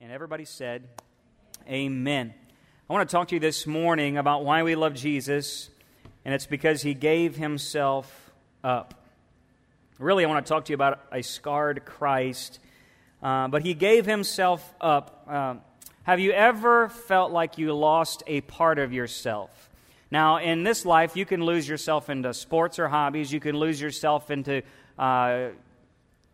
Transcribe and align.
And 0.00 0.10
everybody 0.10 0.44
said, 0.44 0.88
Amen. 1.68 2.34
I 2.90 2.92
want 2.92 3.08
to 3.08 3.12
talk 3.12 3.28
to 3.28 3.36
you 3.36 3.40
this 3.40 3.64
morning 3.66 4.18
about 4.18 4.44
why 4.44 4.64
we 4.64 4.74
love 4.74 4.94
Jesus, 4.94 5.70
and 6.24 6.34
it's 6.34 6.46
because 6.46 6.82
he 6.82 6.94
gave 6.94 7.36
himself 7.36 8.32
up. 8.64 9.06
Really, 9.98 10.24
I 10.24 10.28
want 10.28 10.44
to 10.44 10.52
talk 10.52 10.64
to 10.64 10.72
you 10.72 10.74
about 10.74 11.00
a 11.12 11.22
scarred 11.22 11.84
Christ, 11.84 12.58
uh, 13.22 13.46
but 13.48 13.62
he 13.62 13.72
gave 13.72 14.04
himself 14.04 14.74
up. 14.80 15.26
Uh, 15.30 15.54
have 16.02 16.18
you 16.18 16.32
ever 16.32 16.88
felt 16.88 17.30
like 17.30 17.56
you 17.56 17.72
lost 17.72 18.24
a 18.26 18.40
part 18.42 18.80
of 18.80 18.92
yourself? 18.92 19.70
Now, 20.10 20.38
in 20.38 20.64
this 20.64 20.84
life, 20.84 21.16
you 21.16 21.24
can 21.24 21.44
lose 21.44 21.68
yourself 21.68 22.10
into 22.10 22.34
sports 22.34 22.80
or 22.80 22.88
hobbies. 22.88 23.32
You 23.32 23.40
can 23.40 23.56
lose 23.56 23.80
yourself 23.80 24.30
into 24.30 24.62
uh, 24.98 25.50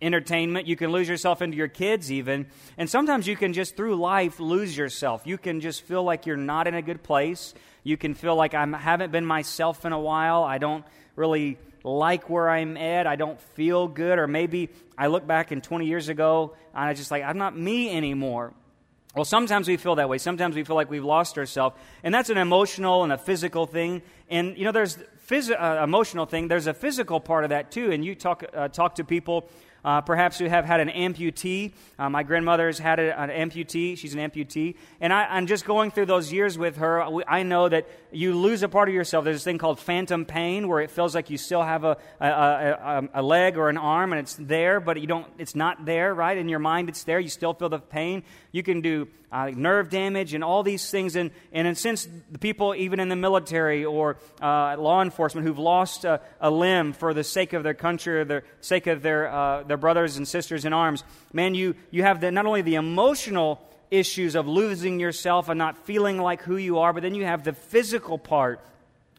entertainment. 0.03 0.67
You 0.67 0.77
can 0.77 0.91
lose 0.91 1.09
yourself 1.09 1.43
into 1.43 1.57
your 1.57 1.69
kids, 1.69 2.11
even. 2.11 2.47
And 2.79 2.89
sometimes 2.89 3.27
you 3.27 3.37
can 3.37 3.53
just, 3.53 3.77
through 3.77 3.97
life, 3.97 4.41
lose 4.41 4.77
yourself. 4.77 5.23
You 5.27 5.39
can 5.39 5.61
just 5.61 5.83
feel 5.83 6.03
like 6.03 6.27
you're 6.27 6.37
not 6.37 6.67
in 6.67 6.75
a 6.75 6.83
good 6.83 7.03
place. 7.03 7.55
You 7.83 7.97
can 7.97 8.15
feel 8.15 8.35
like 8.35 8.55
I 8.55 8.67
haven't 8.67 9.13
been 9.13 9.27
myself 9.27 9.85
in 9.85 9.93
a 9.93 10.01
while. 10.01 10.45
I 10.45 10.59
don't 10.59 10.85
really 11.17 11.59
like 11.83 12.29
where 12.29 12.49
I'm 12.49 12.77
at. 12.77 13.07
I 13.07 13.17
don't 13.17 13.41
feel 13.41 13.89
good. 13.89 14.19
Or 14.19 14.27
maybe 14.27 14.71
I 14.97 15.07
look 15.07 15.27
back 15.27 15.53
in 15.53 15.61
20 15.61 15.87
years 15.87 16.09
ago 16.09 16.55
and 16.75 16.85
I 16.85 16.95
just 16.95 17.11
like, 17.11 17.23
I'm 17.23 17.39
not 17.39 17.57
me 17.57 17.95
anymore. 17.95 18.53
Well, 19.15 19.25
sometimes 19.25 19.67
we 19.67 19.77
feel 19.77 19.97
that 19.97 20.09
way. 20.09 20.19
Sometimes 20.19 20.55
we 20.55 20.63
feel 20.63 20.77
like 20.77 20.89
we've 20.89 21.05
lost 21.05 21.37
ourselves. 21.37 21.77
And 22.05 22.15
that's 22.15 22.31
an 22.31 22.39
emotional 22.39 23.03
and 23.03 23.13
a 23.13 23.19
physical 23.19 23.67
thing. 23.67 24.03
And, 24.29 24.57
you 24.57 24.65
know, 24.65 24.71
there's 24.71 24.99
phys- 25.29 25.51
uh, 25.51 25.83
emotional 25.83 26.27
thing. 26.27 26.47
There's 26.47 26.69
a 26.69 26.75
physical 26.75 27.19
part 27.19 27.43
of 27.43 27.51
that, 27.51 27.73
too. 27.73 27.91
And 27.91 28.05
you 28.05 28.15
talk, 28.15 28.45
uh, 28.55 28.69
talk 28.69 28.97
to 28.97 29.05
people 29.05 29.51
uh, 29.85 30.01
perhaps 30.01 30.41
you 30.41 30.49
have 30.49 30.65
had 30.65 30.81
an 30.81 30.89
amputee. 30.89 31.73
Uh, 31.99 32.11
my 32.11 32.23
grandmother's 32.23 32.79
had 32.79 32.99
a, 32.99 33.19
an 33.19 33.31
amputee. 33.31 33.97
She's 33.97 34.15
an 34.15 34.21
amputee. 34.21 34.77
And 35.01 35.13
I, 35.13 35.39
am 35.39 35.47
just 35.47 35.65
going 35.65 35.91
through 35.91 36.07
those 36.07 36.33
years 36.33 36.59
with 36.59 36.77
her. 36.77 37.03
I 37.29 37.43
know 37.43 37.69
that 37.69 37.89
you 38.13 38.35
lose 38.35 38.63
a 38.63 38.69
part 38.69 38.89
of 38.89 38.95
yourself. 38.95 39.25
There's 39.25 39.37
this 39.37 39.45
thing 39.45 39.59
called 39.59 39.79
phantom 39.79 40.25
pain 40.25 40.69
where 40.69 40.81
it 40.81 40.91
feels 40.91 41.15
like 41.15 41.31
you 41.31 41.39
still 41.39 41.63
have 41.63 41.85
a, 41.85 41.97
a, 42.21 42.27
a, 42.27 43.09
a 43.15 43.23
leg 43.23 43.57
or 43.57 43.69
an 43.69 43.79
arm 43.79 44.13
and 44.13 44.21
it's 44.21 44.35
there, 44.35 44.81
but 44.81 45.01
you 45.01 45.07
don't, 45.07 45.27
it's 45.39 45.55
not 45.55 45.85
there, 45.85 46.15
right? 46.15 46.37
In 46.37 46.49
your 46.49 46.59
mind, 46.59 46.89
it's 46.89 47.05
there. 47.05 47.21
You 47.21 47.29
still 47.29 47.55
feel 47.55 47.69
the 47.69 47.79
pain. 47.79 48.23
You 48.53 48.63
can 48.63 48.81
do 48.81 49.09
uh, 49.33 49.51
nerve 49.55 49.91
damage 49.91 50.35
and 50.35 50.43
all 50.43 50.63
these 50.63 50.91
things. 50.91 51.17
And, 51.17 51.31
and 51.53 51.67
in 51.67 51.73
a 51.73 51.77
sense, 51.77 52.09
the 52.31 52.39
people, 52.39 52.75
even 52.75 53.01
in 53.01 53.09
the 53.09 53.17
military 53.17 53.85
or 53.85 54.17
uh, 54.41 54.77
law 54.77 55.03
enforcement, 55.03 55.47
who've 55.47 55.59
lost 55.59 56.05
a, 56.05 56.21
a, 56.41 56.51
limb 56.51 56.93
for 56.93 57.15
the 57.15 57.25
sake 57.25 57.53
of 57.53 57.63
their 57.63 57.75
country 57.75 58.21
or 58.21 58.25
the 58.25 58.43
sake 58.61 58.87
of 58.87 59.03
their, 59.03 59.31
uh, 59.31 59.63
their 59.71 59.77
brothers 59.77 60.17
and 60.17 60.27
sisters 60.27 60.65
in 60.65 60.73
arms, 60.73 61.05
man, 61.33 61.55
you, 61.55 61.77
you 61.91 62.03
have 62.03 62.21
the, 62.21 62.31
not 62.31 62.45
only 62.45 62.61
the 62.61 62.75
emotional 62.75 63.67
issues 63.91 64.35
of 64.35 64.47
losing 64.47 64.99
yourself 64.99 65.49
and 65.49 65.59
not 65.59 65.79
feeling 65.87 66.19
like 66.19 66.43
who 66.43 66.57
you 66.57 66.81
are, 66.81 66.93
but 66.93 67.03
then 67.03 67.15
you 67.15 67.25
have 67.25 67.45
the 67.45 67.53
physical 67.53 68.19
part 68.19 68.61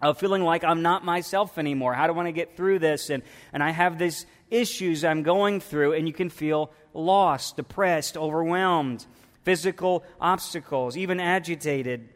of 0.02 0.20
feeling 0.20 0.44
like 0.44 0.64
I'm 0.64 0.82
not 0.82 1.06
myself 1.06 1.58
anymore. 1.58 1.94
How 1.94 2.08
do 2.08 2.14
I 2.14 2.16
want 2.16 2.28
to 2.28 2.34
get 2.34 2.58
through 2.58 2.80
this? 2.80 3.10
And, 3.10 3.24
and 3.54 3.64
I 3.64 3.70
have 3.70 3.98
these 3.98 4.26
issues 4.50 5.06
I'm 5.06 5.24
going 5.24 5.62
through, 5.62 5.94
and 5.94 6.08
you 6.08 6.14
can 6.14 6.30
feel 6.30 6.72
lost, 6.94 7.56
depressed, 7.56 8.18
overwhelmed, 8.18 9.06
physical 9.44 10.04
obstacles, 10.20 10.98
even 10.98 11.20
agitated 11.20 12.10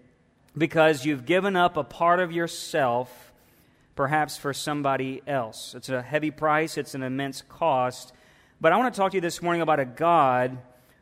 because 0.57 1.05
you've 1.05 1.25
given 1.25 1.55
up 1.55 1.77
a 1.77 1.83
part 1.83 2.19
of 2.19 2.31
yourself, 2.31 3.31
perhaps 3.95 4.37
for 4.37 4.53
somebody 4.53 5.21
else. 5.25 5.73
It's 5.75 5.89
a 5.89 6.01
heavy 6.01 6.31
price, 6.31 6.77
it's 6.77 6.95
an 6.95 7.03
immense 7.03 7.41
cost. 7.47 8.13
But 8.61 8.71
I 8.71 8.77
want 8.77 8.93
to 8.93 8.99
talk 8.99 9.11
to 9.11 9.17
you 9.17 9.21
this 9.21 9.41
morning 9.41 9.61
about 9.61 9.79
a 9.79 9.85
God 9.85 10.57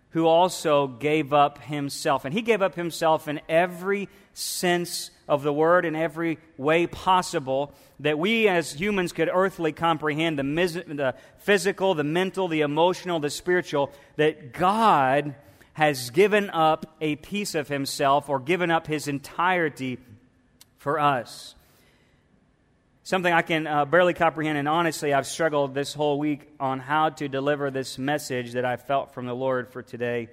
who 0.09 0.27
also 0.27 0.87
gave 0.87 1.33
up 1.33 1.59
himself. 1.59 2.25
And 2.25 2.33
he 2.33 2.41
gave 2.41 2.61
up 2.61 2.75
himself 2.75 3.27
in 3.27 3.41
every 3.49 4.09
sense 4.33 5.11
of 5.27 5.43
the 5.43 5.53
word, 5.53 5.85
in 5.85 5.95
every 5.95 6.37
way 6.57 6.87
possible 6.87 7.73
that 7.99 8.19
we 8.19 8.47
as 8.47 8.73
humans 8.73 9.11
could 9.11 9.29
earthly 9.31 9.71
comprehend 9.71 10.37
the, 10.37 10.43
mis- 10.43 10.73
the 10.73 11.15
physical, 11.37 11.93
the 11.93 12.03
mental, 12.03 12.47
the 12.47 12.61
emotional, 12.61 13.19
the 13.19 13.29
spiritual, 13.29 13.91
that 14.17 14.53
God 14.53 15.35
has 15.73 16.11
given 16.11 16.49
up 16.51 16.95
a 17.01 17.15
piece 17.17 17.55
of 17.55 17.67
himself 17.67 18.29
or 18.29 18.39
given 18.39 18.69
up 18.69 18.87
his 18.87 19.07
entirety 19.07 19.97
for 20.77 20.99
us 20.99 21.55
something 23.03 23.31
I 23.31 23.41
can 23.41 23.67
uh, 23.67 23.85
barely 23.85 24.13
comprehend. 24.13 24.57
And 24.57 24.67
honestly, 24.67 25.13
I've 25.13 25.27
struggled 25.27 25.73
this 25.73 25.93
whole 25.93 26.17
week 26.17 26.49
on 26.59 26.79
how 26.79 27.09
to 27.09 27.27
deliver 27.27 27.69
this 27.69 27.97
message 27.97 28.53
that 28.53 28.63
I 28.65 28.77
felt 28.77 29.13
from 29.13 29.25
the 29.25 29.35
Lord 29.35 29.69
for 29.69 29.81
today 29.81 30.29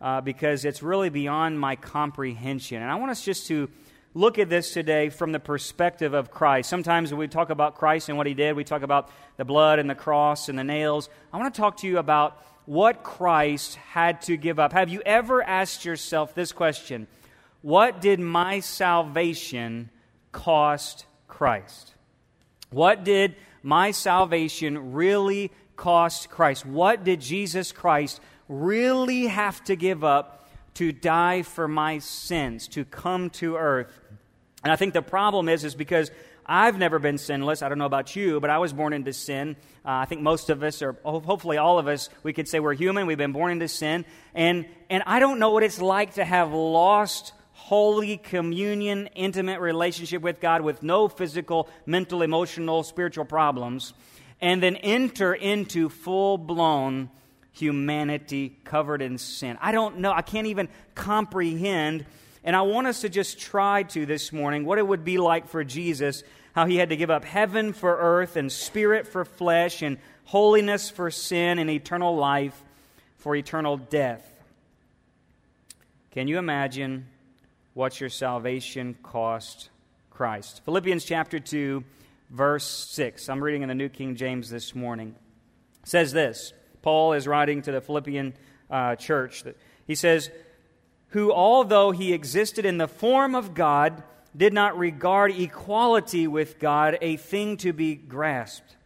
uh, 0.00 0.20
because 0.20 0.66
it's 0.66 0.82
really 0.82 1.08
beyond 1.08 1.58
my 1.58 1.76
comprehension. 1.76 2.82
And 2.82 2.90
I 2.90 2.96
want 2.96 3.10
us 3.10 3.24
just 3.24 3.46
to 3.48 3.70
look 4.12 4.38
at 4.38 4.50
this 4.50 4.72
today 4.72 5.08
from 5.08 5.32
the 5.32 5.40
perspective 5.40 6.12
of 6.12 6.30
Christ. 6.30 6.68
Sometimes 6.68 7.10
when 7.10 7.18
we 7.18 7.26
talk 7.26 7.48
about 7.48 7.76
Christ 7.76 8.10
and 8.10 8.18
what 8.18 8.26
he 8.26 8.34
did, 8.34 8.54
we 8.54 8.64
talk 8.64 8.82
about 8.82 9.10
the 9.38 9.44
blood 9.46 9.78
and 9.78 9.88
the 9.88 9.94
cross 9.94 10.50
and 10.50 10.58
the 10.58 10.64
nails. 10.64 11.08
I 11.32 11.38
want 11.38 11.54
to 11.54 11.60
talk 11.60 11.78
to 11.78 11.86
you 11.86 11.98
about 11.98 12.40
what 12.66 13.02
Christ 13.02 13.76
had 13.76 14.20
to 14.22 14.36
give 14.36 14.58
up. 14.58 14.72
Have 14.72 14.90
you 14.90 15.00
ever 15.04 15.42
asked 15.42 15.84
yourself 15.84 16.34
this 16.34 16.52
question? 16.52 17.06
What 17.62 18.02
did 18.02 18.20
my 18.20 18.60
salvation 18.60 19.88
cost 20.32 21.06
Christ? 21.28 21.93
What 22.74 23.04
did 23.04 23.36
my 23.62 23.92
salvation 23.92 24.92
really 24.94 25.52
cost 25.76 26.28
Christ? 26.28 26.66
What 26.66 27.04
did 27.04 27.20
Jesus 27.20 27.70
Christ 27.70 28.20
really 28.48 29.28
have 29.28 29.62
to 29.64 29.76
give 29.76 30.02
up 30.02 30.48
to 30.74 30.90
die 30.90 31.42
for 31.42 31.68
my 31.68 32.00
sins, 32.00 32.66
to 32.68 32.84
come 32.84 33.30
to 33.30 33.54
earth? 33.56 33.92
And 34.64 34.72
I 34.72 34.76
think 34.76 34.92
the 34.92 35.02
problem 35.02 35.48
is, 35.48 35.62
is 35.62 35.76
because 35.76 36.10
I've 36.44 36.76
never 36.76 36.98
been 36.98 37.16
sinless. 37.16 37.62
I 37.62 37.68
don't 37.68 37.78
know 37.78 37.86
about 37.86 38.16
you, 38.16 38.40
but 38.40 38.50
I 38.50 38.58
was 38.58 38.72
born 38.72 38.92
into 38.92 39.12
sin. 39.12 39.54
Uh, 39.84 39.90
I 39.90 40.04
think 40.06 40.22
most 40.22 40.50
of 40.50 40.64
us, 40.64 40.82
or 40.82 40.96
hopefully 41.04 41.58
all 41.58 41.78
of 41.78 41.86
us, 41.86 42.08
we 42.24 42.32
could 42.32 42.48
say 42.48 42.58
we're 42.58 42.74
human. 42.74 43.06
We've 43.06 43.16
been 43.16 43.32
born 43.32 43.52
into 43.52 43.68
sin. 43.68 44.04
And, 44.34 44.66
and 44.90 45.04
I 45.06 45.20
don't 45.20 45.38
know 45.38 45.50
what 45.50 45.62
it's 45.62 45.80
like 45.80 46.14
to 46.14 46.24
have 46.24 46.52
lost 46.52 47.34
holy 47.64 48.18
communion, 48.18 49.06
intimate 49.14 49.58
relationship 49.58 50.20
with 50.20 50.38
God 50.38 50.60
with 50.60 50.82
no 50.82 51.08
physical, 51.08 51.66
mental, 51.86 52.20
emotional, 52.20 52.82
spiritual 52.82 53.24
problems, 53.24 53.94
and 54.38 54.62
then 54.62 54.76
enter 54.76 55.32
into 55.32 55.88
full 55.88 56.36
blown 56.36 57.08
humanity 57.52 58.54
covered 58.64 59.00
in 59.00 59.16
sin. 59.16 59.56
I 59.62 59.72
don't 59.72 60.00
know. 60.00 60.12
I 60.12 60.20
can't 60.20 60.46
even 60.48 60.68
comprehend. 60.94 62.04
And 62.44 62.54
I 62.54 62.60
want 62.60 62.86
us 62.86 63.00
to 63.00 63.08
just 63.08 63.38
try 63.38 63.84
to 63.84 64.04
this 64.04 64.30
morning 64.30 64.66
what 64.66 64.76
it 64.76 64.86
would 64.86 65.02
be 65.02 65.16
like 65.16 65.48
for 65.48 65.64
Jesus, 65.64 66.22
how 66.52 66.66
he 66.66 66.76
had 66.76 66.90
to 66.90 66.96
give 66.96 67.08
up 67.08 67.24
heaven 67.24 67.72
for 67.72 67.96
earth 67.96 68.36
and 68.36 68.52
spirit 68.52 69.08
for 69.08 69.24
flesh 69.24 69.80
and 69.80 69.96
holiness 70.24 70.90
for 70.90 71.10
sin 71.10 71.58
and 71.58 71.70
eternal 71.70 72.14
life 72.14 72.62
for 73.16 73.34
eternal 73.34 73.78
death. 73.78 74.30
Can 76.10 76.28
you 76.28 76.36
imagine 76.36 77.06
what 77.74 78.00
your 78.00 78.08
salvation 78.08 78.96
cost 79.02 79.68
Christ. 80.08 80.62
Philippians 80.64 81.04
chapter 81.04 81.40
2, 81.40 81.82
verse 82.30 82.64
6. 82.64 83.28
I'm 83.28 83.42
reading 83.42 83.62
in 83.62 83.68
the 83.68 83.74
New 83.74 83.88
King 83.88 84.14
James 84.14 84.48
this 84.48 84.74
morning. 84.74 85.16
It 85.82 85.88
says 85.88 86.12
this 86.12 86.52
Paul 86.82 87.12
is 87.12 87.26
writing 87.26 87.62
to 87.62 87.72
the 87.72 87.80
Philippian 87.80 88.34
uh, 88.70 88.94
church. 88.94 89.42
He 89.86 89.96
says, 89.96 90.30
Who, 91.08 91.32
although 91.32 91.90
he 91.90 92.12
existed 92.12 92.64
in 92.64 92.78
the 92.78 92.88
form 92.88 93.34
of 93.34 93.54
God, 93.54 94.04
did 94.36 94.52
not 94.52 94.78
regard 94.78 95.32
equality 95.32 96.28
with 96.28 96.60
God 96.60 96.96
a 97.00 97.16
thing 97.16 97.56
to 97.58 97.72
be 97.72 97.96
grasped. 97.96 98.76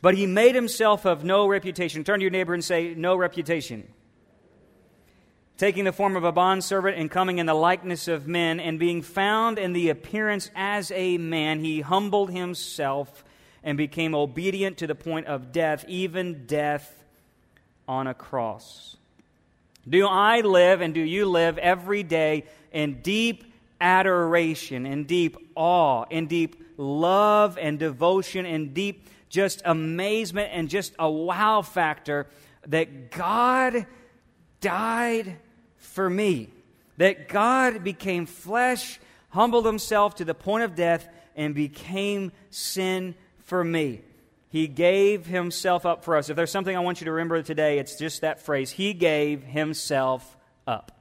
But 0.00 0.14
he 0.14 0.26
made 0.26 0.54
himself 0.54 1.04
of 1.04 1.22
no 1.22 1.46
reputation. 1.46 2.02
Turn 2.02 2.18
to 2.18 2.22
your 2.22 2.30
neighbor 2.30 2.54
and 2.54 2.64
say, 2.64 2.94
No 2.94 3.14
reputation 3.14 3.88
taking 5.62 5.84
the 5.84 5.92
form 5.92 6.16
of 6.16 6.24
a 6.24 6.32
bondservant 6.32 6.98
and 6.98 7.08
coming 7.08 7.38
in 7.38 7.46
the 7.46 7.54
likeness 7.54 8.08
of 8.08 8.26
men, 8.26 8.58
and 8.58 8.80
being 8.80 9.00
found 9.00 9.60
in 9.60 9.72
the 9.72 9.90
appearance 9.90 10.50
as 10.56 10.90
a 10.90 11.16
man, 11.18 11.60
he 11.60 11.80
humbled 11.80 12.32
himself 12.32 13.24
and 13.62 13.78
became 13.78 14.12
obedient 14.12 14.76
to 14.76 14.88
the 14.88 14.94
point 14.96 15.24
of 15.28 15.52
death, 15.52 15.84
even 15.86 16.46
death 16.46 17.04
on 17.86 18.08
a 18.08 18.12
cross. 18.12 18.96
Do 19.88 20.04
I 20.08 20.40
live 20.40 20.80
and 20.80 20.92
do 20.92 21.00
you 21.00 21.26
live 21.26 21.58
every 21.58 22.02
day 22.02 22.42
in 22.72 23.00
deep 23.00 23.44
adoration, 23.80 24.84
in 24.84 25.04
deep 25.04 25.36
awe, 25.54 26.06
in 26.10 26.26
deep 26.26 26.60
love 26.76 27.56
and 27.56 27.78
devotion, 27.78 28.46
in 28.46 28.74
deep 28.74 29.08
just 29.28 29.62
amazement 29.64 30.50
and 30.52 30.68
just 30.68 30.92
a 30.98 31.08
wow 31.08 31.62
factor 31.62 32.26
that 32.66 33.12
God 33.12 33.86
died 34.60 35.36
for 35.82 36.08
me. 36.08 36.48
That 36.96 37.28
God 37.28 37.84
became 37.84 38.26
flesh, 38.26 39.00
humbled 39.30 39.66
himself 39.66 40.16
to 40.16 40.24
the 40.24 40.34
point 40.34 40.64
of 40.64 40.74
death, 40.74 41.08
and 41.36 41.54
became 41.54 42.32
sin 42.50 43.14
for 43.44 43.62
me. 43.64 44.02
He 44.50 44.68
gave 44.68 45.24
himself 45.26 45.86
up 45.86 46.04
for 46.04 46.16
us. 46.16 46.28
If 46.28 46.36
there's 46.36 46.50
something 46.50 46.76
I 46.76 46.80
want 46.80 47.00
you 47.00 47.06
to 47.06 47.12
remember 47.12 47.42
today, 47.42 47.78
it's 47.78 47.96
just 47.96 48.20
that 48.20 48.40
phrase 48.40 48.70
He 48.70 48.92
gave 48.92 49.42
himself 49.42 50.36
up. 50.66 50.92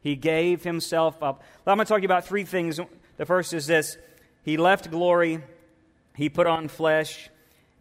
He 0.00 0.14
gave 0.14 0.62
himself 0.62 1.16
up. 1.22 1.42
Well, 1.64 1.72
I'm 1.72 1.76
going 1.76 1.86
to 1.86 1.88
talk 1.88 1.98
to 1.98 2.02
you 2.02 2.06
about 2.06 2.24
three 2.24 2.44
things. 2.44 2.80
The 3.16 3.26
first 3.26 3.52
is 3.52 3.66
this 3.66 3.98
He 4.44 4.56
left 4.56 4.90
glory, 4.92 5.42
He 6.14 6.28
put 6.28 6.46
on 6.46 6.68
flesh, 6.68 7.28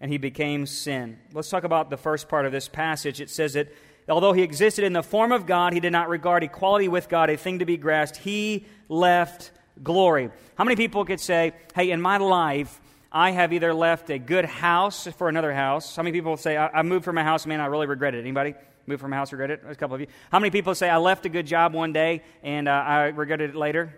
and 0.01 0.11
He 0.11 0.17
became 0.17 0.65
sin. 0.65 1.19
Let's 1.31 1.49
talk 1.49 1.63
about 1.63 1.91
the 1.91 1.97
first 1.97 2.27
part 2.27 2.47
of 2.47 2.51
this 2.51 2.67
passage. 2.67 3.21
It 3.21 3.29
says 3.29 3.53
that 3.53 3.71
although 4.09 4.33
He 4.33 4.41
existed 4.41 4.83
in 4.83 4.93
the 4.93 5.03
form 5.03 5.31
of 5.31 5.45
God, 5.45 5.73
He 5.73 5.79
did 5.79 5.91
not 5.91 6.09
regard 6.09 6.43
equality 6.43 6.87
with 6.87 7.09
God 7.09 7.29
a 7.29 7.37
thing 7.37 7.59
to 7.59 7.65
be 7.65 7.77
grasped. 7.77 8.17
He 8.17 8.65
left 8.87 9.51
glory. 9.81 10.29
How 10.55 10.63
many 10.63 10.75
people 10.75 11.05
could 11.05 11.19
say, 11.19 11.53
hey, 11.75 11.91
in 11.91 12.01
my 12.01 12.17
life, 12.17 12.81
I 13.11 13.31
have 13.31 13.53
either 13.53 13.73
left 13.73 14.09
a 14.09 14.19
good 14.19 14.45
house 14.45 15.07
for 15.17 15.29
another 15.29 15.53
house. 15.53 15.95
How 15.95 16.03
many 16.03 16.15
people 16.15 16.37
say, 16.37 16.57
I, 16.57 16.67
I 16.67 16.81
moved 16.83 17.05
from 17.05 17.17
a 17.17 17.23
house, 17.23 17.45
man, 17.45 17.59
I 17.59 17.65
really 17.65 17.87
regret 17.87 18.13
it? 18.13 18.19
Anybody? 18.19 18.53
Moved 18.85 19.01
from 19.01 19.13
a 19.13 19.15
house, 19.15 19.31
regret 19.31 19.51
it? 19.51 19.63
A 19.67 19.75
couple 19.75 19.95
of 19.95 20.01
you. 20.01 20.07
How 20.31 20.39
many 20.39 20.51
people 20.51 20.75
say, 20.75 20.89
I 20.89 20.97
left 20.97 21.25
a 21.25 21.29
good 21.29 21.47
job 21.47 21.73
one 21.73 21.91
day 21.91 22.23
and 22.43 22.67
uh, 22.67 22.71
I 22.71 23.05
regretted 23.05 23.51
it 23.51 23.55
later? 23.55 23.95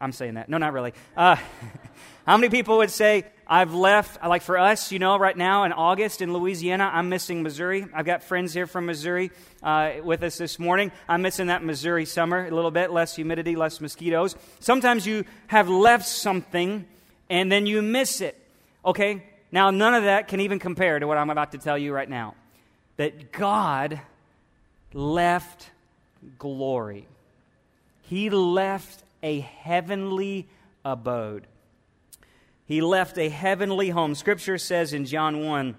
I'm 0.00 0.12
saying 0.12 0.34
that. 0.34 0.48
No, 0.48 0.58
not 0.58 0.72
really. 0.72 0.94
Uh, 1.16 1.36
how 2.26 2.36
many 2.36 2.48
people 2.48 2.78
would 2.78 2.90
say, 2.90 3.26
I've 3.46 3.74
left, 3.74 4.24
like 4.24 4.42
for 4.42 4.56
us, 4.56 4.92
you 4.92 4.98
know, 4.98 5.18
right 5.18 5.36
now 5.36 5.64
in 5.64 5.72
August 5.72 6.22
in 6.22 6.32
Louisiana, 6.32 6.88
I'm 6.92 7.08
missing 7.08 7.42
Missouri. 7.42 7.86
I've 7.92 8.06
got 8.06 8.22
friends 8.22 8.54
here 8.54 8.66
from 8.66 8.86
Missouri 8.86 9.30
uh, 9.62 9.94
with 10.02 10.22
us 10.22 10.38
this 10.38 10.58
morning. 10.58 10.92
I'm 11.08 11.20
missing 11.20 11.48
that 11.48 11.64
Missouri 11.64 12.06
summer 12.06 12.46
a 12.46 12.50
little 12.50 12.70
bit, 12.70 12.92
less 12.92 13.16
humidity, 13.16 13.56
less 13.56 13.80
mosquitoes. 13.80 14.36
Sometimes 14.60 15.06
you 15.06 15.24
have 15.48 15.68
left 15.68 16.06
something 16.06 16.86
and 17.28 17.50
then 17.50 17.66
you 17.66 17.82
miss 17.82 18.20
it. 18.20 18.40
Okay? 18.84 19.24
Now, 19.52 19.70
none 19.70 19.94
of 19.94 20.04
that 20.04 20.28
can 20.28 20.40
even 20.40 20.58
compare 20.58 20.98
to 20.98 21.06
what 21.06 21.18
I'm 21.18 21.30
about 21.30 21.52
to 21.52 21.58
tell 21.58 21.76
you 21.76 21.92
right 21.92 22.08
now. 22.08 22.34
That 22.96 23.32
God 23.32 24.00
left 24.92 25.70
glory, 26.38 27.06
He 28.02 28.30
left 28.30 29.02
a 29.22 29.40
heavenly 29.40 30.48
abode. 30.84 31.46
He 32.64 32.80
left 32.80 33.18
a 33.18 33.28
heavenly 33.28 33.90
home. 33.90 34.14
Scripture 34.14 34.58
says 34.58 34.92
in 34.92 35.04
John 35.04 35.44
1 35.44 35.76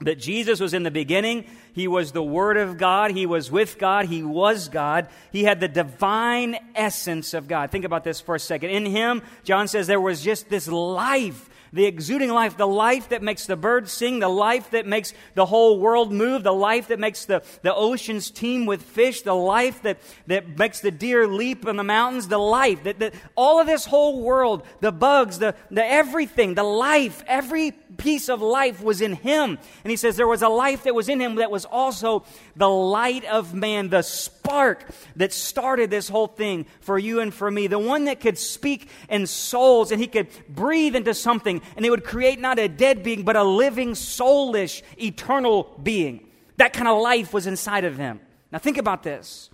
that 0.00 0.20
Jesus 0.20 0.60
was 0.60 0.72
in 0.72 0.84
the 0.84 0.90
beginning. 0.90 1.44
He 1.72 1.88
was 1.88 2.12
the 2.12 2.22
Word 2.22 2.56
of 2.56 2.78
God. 2.78 3.10
He 3.10 3.26
was 3.26 3.50
with 3.50 3.78
God. 3.78 4.06
He 4.06 4.22
was 4.22 4.68
God. 4.68 5.08
He 5.32 5.44
had 5.44 5.58
the 5.58 5.68
divine 5.68 6.56
essence 6.74 7.34
of 7.34 7.48
God. 7.48 7.70
Think 7.72 7.84
about 7.84 8.04
this 8.04 8.20
for 8.20 8.36
a 8.36 8.40
second. 8.40 8.70
In 8.70 8.86
Him, 8.86 9.22
John 9.42 9.66
says 9.66 9.86
there 9.86 10.00
was 10.00 10.22
just 10.22 10.48
this 10.48 10.68
life 10.68 11.50
the 11.72 11.86
exuding 11.86 12.30
life, 12.30 12.56
the 12.56 12.66
life 12.66 13.10
that 13.10 13.22
makes 13.22 13.46
the 13.46 13.56
birds 13.56 13.92
sing, 13.92 14.18
the 14.18 14.28
life 14.28 14.70
that 14.70 14.86
makes 14.86 15.12
the 15.34 15.46
whole 15.46 15.78
world 15.78 16.12
move, 16.12 16.42
the 16.42 16.52
life 16.52 16.88
that 16.88 16.98
makes 16.98 17.24
the, 17.24 17.42
the 17.62 17.74
oceans 17.74 18.30
teem 18.30 18.66
with 18.66 18.82
fish, 18.82 19.22
the 19.22 19.34
life 19.34 19.82
that, 19.82 19.98
that 20.26 20.58
makes 20.58 20.80
the 20.80 20.90
deer 20.90 21.26
leap 21.26 21.66
in 21.66 21.76
the 21.76 21.84
mountains, 21.84 22.28
the 22.28 22.38
life 22.38 22.84
that, 22.84 22.98
that 22.98 23.14
all 23.36 23.60
of 23.60 23.66
this 23.66 23.84
whole 23.84 24.22
world, 24.22 24.64
the 24.80 24.92
bugs, 24.92 25.38
the, 25.38 25.54
the 25.70 25.84
everything, 25.84 26.54
the 26.54 26.62
life, 26.62 27.22
every 27.26 27.72
piece 27.98 28.28
of 28.28 28.40
life 28.40 28.82
was 28.82 29.00
in 29.00 29.12
him. 29.12 29.58
And 29.84 29.90
he 29.90 29.96
says 29.96 30.16
there 30.16 30.26
was 30.26 30.42
a 30.42 30.48
life 30.48 30.84
that 30.84 30.94
was 30.94 31.08
in 31.08 31.20
him 31.20 31.36
that 31.36 31.50
was 31.50 31.64
also 31.64 32.24
the 32.56 32.68
light 32.68 33.24
of 33.24 33.54
man, 33.54 33.88
the 33.88 34.02
spark 34.02 34.84
that 35.16 35.32
started 35.32 35.90
this 35.90 36.08
whole 36.08 36.28
thing 36.28 36.66
for 36.80 36.98
you 36.98 37.20
and 37.20 37.34
for 37.34 37.50
me, 37.50 37.66
the 37.66 37.78
one 37.78 38.04
that 38.06 38.20
could 38.20 38.38
speak 38.38 38.88
in 39.08 39.26
souls 39.26 39.92
and 39.92 40.00
he 40.00 40.06
could 40.06 40.28
breathe 40.48 40.94
into 40.94 41.12
something 41.12 41.57
and 41.76 41.84
it 41.84 41.90
would 41.90 42.04
create 42.04 42.40
not 42.40 42.58
a 42.58 42.68
dead 42.68 43.02
being, 43.02 43.22
but 43.24 43.36
a 43.36 43.44
living, 43.44 43.90
soulish, 43.90 44.82
eternal 45.00 45.78
being. 45.82 46.26
That 46.56 46.72
kind 46.72 46.88
of 46.88 47.00
life 47.00 47.32
was 47.32 47.46
inside 47.46 47.84
of 47.84 47.96
him. 47.96 48.20
Now 48.50 48.58
think 48.58 48.78
about 48.78 49.02
this. 49.02 49.50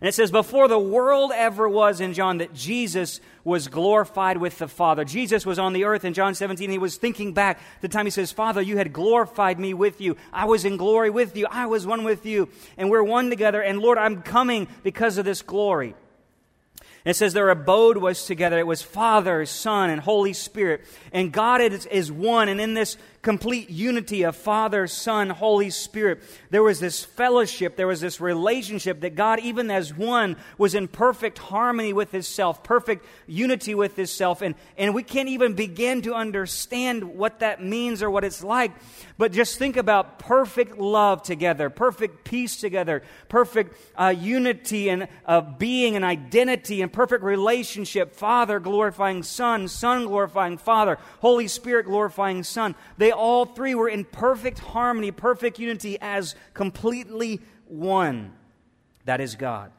And 0.00 0.08
it 0.08 0.12
says, 0.12 0.30
before 0.30 0.68
the 0.68 0.78
world 0.78 1.32
ever 1.34 1.66
was 1.66 2.00
in 2.00 2.12
John, 2.12 2.38
that 2.38 2.52
Jesus 2.52 3.20
was 3.42 3.68
glorified 3.68 4.36
with 4.36 4.58
the 4.58 4.68
Father. 4.68 5.02
Jesus 5.02 5.46
was 5.46 5.58
on 5.58 5.72
the 5.72 5.84
earth 5.84 6.04
in 6.04 6.12
John 6.12 6.34
17. 6.34 6.68
He 6.68 6.76
was 6.76 6.96
thinking 6.96 7.32
back 7.32 7.58
the 7.80 7.88
time 7.88 8.04
he 8.04 8.10
says, 8.10 8.30
Father, 8.30 8.60
you 8.60 8.76
had 8.76 8.92
glorified 8.92 9.58
me 9.58 9.72
with 9.72 10.02
you. 10.02 10.16
I 10.30 10.44
was 10.44 10.66
in 10.66 10.76
glory 10.76 11.08
with 11.08 11.36
you. 11.38 11.46
I 11.50 11.66
was 11.66 11.86
one 11.86 12.04
with 12.04 12.26
you. 12.26 12.50
And 12.76 12.90
we're 12.90 13.02
one 13.02 13.30
together. 13.30 13.62
And 13.62 13.78
Lord, 13.78 13.96
I'm 13.96 14.20
coming 14.20 14.68
because 14.82 15.16
of 15.16 15.24
this 15.24 15.40
glory. 15.40 15.94
It 17.04 17.16
says 17.16 17.34
their 17.34 17.50
abode 17.50 17.98
was 17.98 18.24
together. 18.24 18.58
It 18.58 18.66
was 18.66 18.82
Father, 18.82 19.44
Son, 19.44 19.90
and 19.90 20.00
Holy 20.00 20.32
Spirit. 20.32 20.84
And 21.12 21.32
God 21.32 21.60
is, 21.60 21.84
is 21.86 22.10
one. 22.10 22.48
And 22.48 22.60
in 22.60 22.72
this 22.72 22.96
complete 23.24 23.70
unity 23.70 24.22
of 24.22 24.36
Father, 24.36 24.86
Son, 24.86 25.30
Holy 25.30 25.70
Spirit. 25.70 26.22
There 26.50 26.62
was 26.62 26.78
this 26.78 27.02
fellowship, 27.02 27.74
there 27.74 27.86
was 27.86 28.00
this 28.00 28.20
relationship 28.20 29.00
that 29.00 29.16
God, 29.16 29.40
even 29.40 29.70
as 29.70 29.92
one, 29.92 30.36
was 30.58 30.74
in 30.74 30.86
perfect 30.86 31.38
harmony 31.38 31.92
with 31.92 32.12
Himself, 32.12 32.62
perfect 32.62 33.04
unity 33.26 33.74
with 33.74 33.96
Himself. 33.96 34.42
And, 34.42 34.54
and 34.76 34.94
we 34.94 35.02
can't 35.02 35.30
even 35.30 35.54
begin 35.54 36.02
to 36.02 36.14
understand 36.14 37.02
what 37.16 37.40
that 37.40 37.62
means 37.62 38.02
or 38.02 38.10
what 38.10 38.22
it's 38.22 38.44
like. 38.44 38.72
But 39.16 39.32
just 39.32 39.58
think 39.58 39.76
about 39.76 40.18
perfect 40.18 40.78
love 40.78 41.22
together, 41.22 41.70
perfect 41.70 42.24
peace 42.24 42.56
together, 42.56 43.02
perfect 43.28 43.76
uh, 43.96 44.14
unity 44.16 44.90
and 44.90 45.08
uh, 45.24 45.40
being 45.40 45.96
and 45.96 46.04
identity 46.04 46.82
and 46.82 46.92
perfect 46.94 47.22
relationship. 47.22 48.14
Father 48.14 48.60
glorifying 48.60 49.22
Son, 49.22 49.68
Son 49.68 50.06
glorifying 50.06 50.56
Father, 50.56 50.98
Holy 51.20 51.48
Spirit 51.48 51.86
glorifying 51.86 52.42
Son. 52.42 52.74
They 52.96 53.10
all 53.10 53.44
three 53.44 53.74
were 53.74 53.88
in 53.88 54.04
perfect 54.04 54.60
harmony, 54.60 55.10
perfect 55.10 55.58
unity 55.58 55.98
as 56.00 56.34
completely 56.54 57.40
one. 57.66 58.32
That 59.04 59.20
is 59.20 59.34
God. 59.34 59.72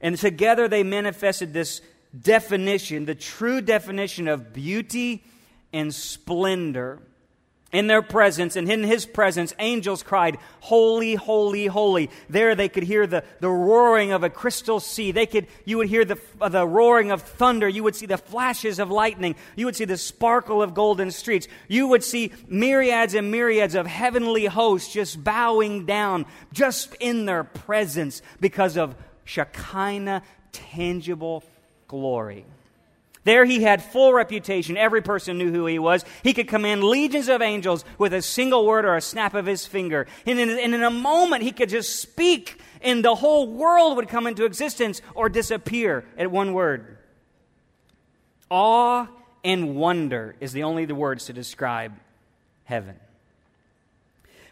And 0.00 0.16
together 0.16 0.68
they 0.68 0.84
manifested 0.84 1.52
this 1.52 1.80
definition, 2.18 3.06
the 3.06 3.14
true 3.14 3.60
definition 3.60 4.28
of 4.28 4.52
beauty 4.52 5.24
and 5.72 5.92
splendor 5.94 7.00
in 7.70 7.86
their 7.86 8.00
presence 8.00 8.56
and 8.56 8.70
in 8.70 8.82
his 8.82 9.04
presence, 9.04 9.52
angels 9.58 10.02
cried, 10.02 10.38
Holy, 10.60 11.14
holy, 11.14 11.66
holy. 11.66 12.08
There 12.30 12.54
they 12.54 12.68
could 12.68 12.82
hear 12.82 13.06
the, 13.06 13.24
the 13.40 13.50
roaring 13.50 14.12
of 14.12 14.24
a 14.24 14.30
crystal 14.30 14.80
sea. 14.80 15.12
They 15.12 15.26
could, 15.26 15.46
you 15.66 15.76
would 15.76 15.88
hear 15.88 16.06
the, 16.06 16.18
uh, 16.40 16.48
the 16.48 16.66
roaring 16.66 17.10
of 17.10 17.20
thunder. 17.22 17.68
You 17.68 17.82
would 17.82 17.94
see 17.94 18.06
the 18.06 18.16
flashes 18.16 18.78
of 18.78 18.90
lightning. 18.90 19.36
You 19.54 19.66
would 19.66 19.76
see 19.76 19.84
the 19.84 19.98
sparkle 19.98 20.62
of 20.62 20.72
golden 20.72 21.10
streets. 21.10 21.46
You 21.68 21.88
would 21.88 22.02
see 22.02 22.32
myriads 22.46 23.12
and 23.14 23.30
myriads 23.30 23.74
of 23.74 23.86
heavenly 23.86 24.46
hosts 24.46 24.92
just 24.92 25.22
bowing 25.22 25.84
down 25.84 26.24
just 26.54 26.94
in 27.00 27.26
their 27.26 27.44
presence 27.44 28.22
because 28.40 28.78
of 28.78 28.94
Shekinah, 29.24 30.22
tangible 30.52 31.44
glory. 31.86 32.46
There 33.28 33.44
he 33.44 33.62
had 33.62 33.82
full 33.82 34.14
reputation. 34.14 34.78
Every 34.78 35.02
person 35.02 35.36
knew 35.36 35.52
who 35.52 35.66
he 35.66 35.78
was. 35.78 36.02
He 36.22 36.32
could 36.32 36.48
command 36.48 36.82
legions 36.82 37.28
of 37.28 37.42
angels 37.42 37.84
with 37.98 38.14
a 38.14 38.22
single 38.22 38.64
word 38.64 38.86
or 38.86 38.96
a 38.96 39.02
snap 39.02 39.34
of 39.34 39.44
his 39.44 39.66
finger. 39.66 40.06
And 40.24 40.40
in, 40.40 40.48
and 40.48 40.74
in 40.74 40.82
a 40.82 40.90
moment, 40.90 41.42
he 41.42 41.52
could 41.52 41.68
just 41.68 42.00
speak, 42.00 42.58
and 42.80 43.04
the 43.04 43.14
whole 43.14 43.46
world 43.46 43.98
would 43.98 44.08
come 44.08 44.26
into 44.26 44.46
existence 44.46 45.02
or 45.14 45.28
disappear 45.28 46.06
at 46.16 46.30
one 46.30 46.54
word. 46.54 46.96
Awe 48.48 49.08
and 49.44 49.76
wonder 49.76 50.34
is 50.40 50.54
the 50.54 50.62
only 50.62 50.86
the 50.86 50.94
words 50.94 51.26
to 51.26 51.34
describe 51.34 51.92
heaven. 52.64 52.96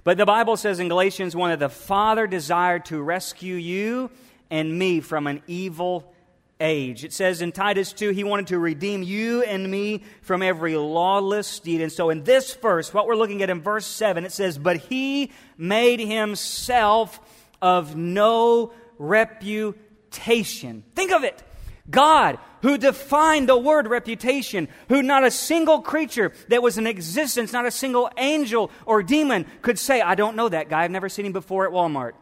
But 0.04 0.18
the 0.18 0.26
Bible 0.26 0.58
says 0.58 0.80
in 0.80 0.88
Galatians 0.88 1.34
1 1.34 1.48
that 1.48 1.60
the 1.60 1.70
Father 1.70 2.26
desired 2.26 2.84
to 2.84 3.00
rescue 3.00 3.54
you 3.54 4.10
and 4.50 4.78
me 4.78 5.00
from 5.00 5.26
an 5.26 5.42
evil 5.46 6.12
age. 6.60 7.04
It 7.04 7.12
says 7.12 7.42
in 7.42 7.52
Titus 7.52 7.92
2, 7.92 8.10
he 8.10 8.24
wanted 8.24 8.48
to 8.48 8.58
redeem 8.58 9.02
you 9.02 9.42
and 9.42 9.70
me 9.70 10.02
from 10.22 10.42
every 10.42 10.76
lawless 10.76 11.60
deed. 11.60 11.80
And 11.80 11.92
so 11.92 12.10
in 12.10 12.24
this 12.24 12.54
verse, 12.54 12.92
what 12.94 13.06
we're 13.06 13.16
looking 13.16 13.42
at 13.42 13.50
in 13.50 13.60
verse 13.60 13.86
7, 13.86 14.24
it 14.24 14.32
says, 14.32 14.58
But 14.58 14.76
he 14.78 15.32
made 15.58 16.00
himself 16.00 17.20
of 17.60 17.96
no 17.96 18.72
reputation. 18.98 20.84
Think 20.94 21.12
of 21.12 21.24
it. 21.24 21.42
God, 21.88 22.38
who 22.62 22.78
defined 22.78 23.48
the 23.48 23.56
word 23.56 23.86
reputation, 23.86 24.68
who 24.88 25.02
not 25.02 25.24
a 25.24 25.30
single 25.30 25.82
creature 25.82 26.32
that 26.48 26.62
was 26.62 26.78
in 26.78 26.86
existence, 26.86 27.52
not 27.52 27.66
a 27.66 27.70
single 27.70 28.10
angel 28.16 28.72
or 28.86 29.02
demon 29.02 29.46
could 29.62 29.78
say, 29.78 30.00
I 30.00 30.16
don't 30.16 30.36
know 30.36 30.48
that 30.48 30.68
guy. 30.68 30.82
I've 30.82 30.90
never 30.90 31.08
seen 31.08 31.26
him 31.26 31.32
before 31.32 31.66
at 31.66 31.72
Walmart. 31.72 32.12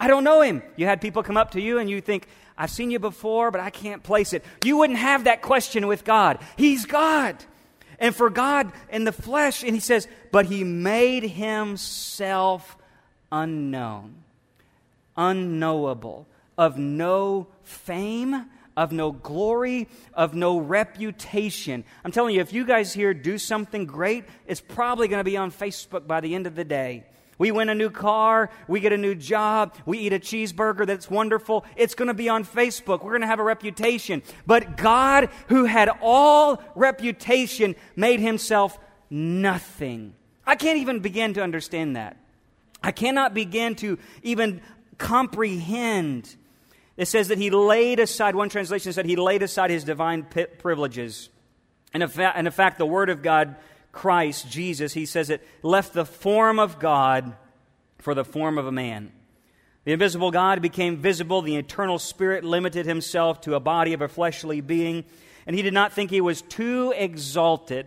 I 0.00 0.06
don't 0.06 0.24
know 0.24 0.42
him. 0.42 0.62
You 0.76 0.86
had 0.86 1.00
people 1.00 1.22
come 1.22 1.36
up 1.36 1.52
to 1.52 1.60
you 1.60 1.78
and 1.78 1.90
you 1.90 2.00
think, 2.00 2.26
I've 2.56 2.70
seen 2.70 2.90
you 2.90 2.98
before, 2.98 3.50
but 3.50 3.60
I 3.60 3.70
can't 3.70 4.02
place 4.02 4.32
it. 4.32 4.44
You 4.64 4.78
wouldn't 4.78 4.98
have 4.98 5.24
that 5.24 5.42
question 5.42 5.86
with 5.86 6.04
God. 6.04 6.38
He's 6.56 6.86
God. 6.86 7.36
And 7.98 8.14
for 8.14 8.30
God 8.30 8.72
in 8.90 9.04
the 9.04 9.12
flesh, 9.12 9.64
and 9.64 9.74
he 9.74 9.80
says, 9.80 10.06
but 10.30 10.46
he 10.46 10.62
made 10.64 11.24
himself 11.24 12.76
unknown, 13.32 14.22
unknowable, 15.16 16.26
of 16.56 16.78
no 16.78 17.48
fame, 17.64 18.46
of 18.76 18.92
no 18.92 19.10
glory, 19.10 19.88
of 20.14 20.34
no 20.34 20.58
reputation. 20.58 21.82
I'm 22.04 22.12
telling 22.12 22.36
you, 22.36 22.40
if 22.40 22.52
you 22.52 22.64
guys 22.64 22.92
here 22.92 23.12
do 23.14 23.36
something 23.36 23.86
great, 23.86 24.24
it's 24.46 24.60
probably 24.60 25.08
going 25.08 25.18
to 25.18 25.24
be 25.24 25.36
on 25.36 25.50
Facebook 25.50 26.06
by 26.06 26.20
the 26.20 26.36
end 26.36 26.46
of 26.46 26.54
the 26.54 26.64
day. 26.64 27.04
We 27.38 27.52
win 27.52 27.68
a 27.68 27.74
new 27.74 27.88
car, 27.90 28.50
we 28.66 28.80
get 28.80 28.92
a 28.92 28.98
new 28.98 29.14
job, 29.14 29.76
we 29.86 29.98
eat 29.98 30.12
a 30.12 30.18
cheeseburger 30.18 30.86
that's 30.86 31.08
wonderful. 31.08 31.64
It's 31.76 31.94
going 31.94 32.08
to 32.08 32.14
be 32.14 32.28
on 32.28 32.44
Facebook. 32.44 33.02
We're 33.02 33.12
going 33.12 33.22
to 33.22 33.28
have 33.28 33.38
a 33.38 33.44
reputation. 33.44 34.22
But 34.46 34.76
God, 34.76 35.30
who 35.46 35.64
had 35.64 35.88
all 36.02 36.62
reputation, 36.74 37.76
made 37.94 38.18
himself 38.18 38.78
nothing. 39.08 40.14
I 40.44 40.56
can't 40.56 40.78
even 40.78 41.00
begin 41.00 41.34
to 41.34 41.42
understand 41.42 41.96
that. 41.96 42.16
I 42.82 42.90
cannot 42.90 43.34
begin 43.34 43.74
to 43.76 43.98
even 44.22 44.60
comprehend. 44.98 46.34
It 46.96 47.06
says 47.06 47.28
that 47.28 47.38
he 47.38 47.50
laid 47.50 48.00
aside, 48.00 48.34
one 48.34 48.48
translation 48.48 48.92
said 48.92 49.06
he 49.06 49.16
laid 49.16 49.42
aside 49.42 49.70
his 49.70 49.84
divine 49.84 50.26
privileges. 50.58 51.28
And 51.94 52.02
in, 52.02 52.50
fact, 52.50 52.78
the 52.78 52.86
Word 52.86 53.08
of 53.08 53.22
God, 53.22 53.56
Christ, 53.92 54.50
Jesus, 54.50 54.92
he 54.92 55.06
says 55.06 55.30
it 55.30 55.46
left 55.62 55.92
the 55.92 56.04
form 56.04 56.58
of 56.58 56.78
God 56.78 57.34
for 57.98 58.14
the 58.14 58.24
form 58.24 58.58
of 58.58 58.66
a 58.66 58.72
man. 58.72 59.12
The 59.84 59.92
invisible 59.92 60.30
God 60.30 60.60
became 60.60 60.98
visible. 60.98 61.40
The 61.40 61.56
eternal 61.56 61.98
Spirit 61.98 62.44
limited 62.44 62.84
himself 62.86 63.40
to 63.42 63.54
a 63.54 63.60
body 63.60 63.94
of 63.94 64.02
a 64.02 64.08
fleshly 64.08 64.60
being. 64.60 65.04
And 65.46 65.56
he 65.56 65.62
did 65.62 65.72
not 65.72 65.92
think 65.92 66.10
he 66.10 66.20
was 66.20 66.42
too 66.42 66.92
exalted 66.94 67.86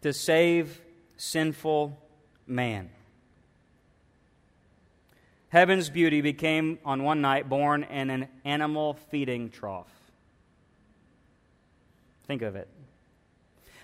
to 0.00 0.12
save 0.12 0.80
sinful 1.18 2.00
man. 2.46 2.88
Heaven's 5.50 5.90
beauty 5.90 6.20
became 6.20 6.78
on 6.84 7.02
one 7.02 7.20
night 7.20 7.48
born 7.48 7.82
in 7.84 8.10
an 8.10 8.28
animal 8.44 8.94
feeding 9.10 9.50
trough. 9.50 9.92
Think 12.26 12.42
of 12.42 12.56
it. 12.56 12.68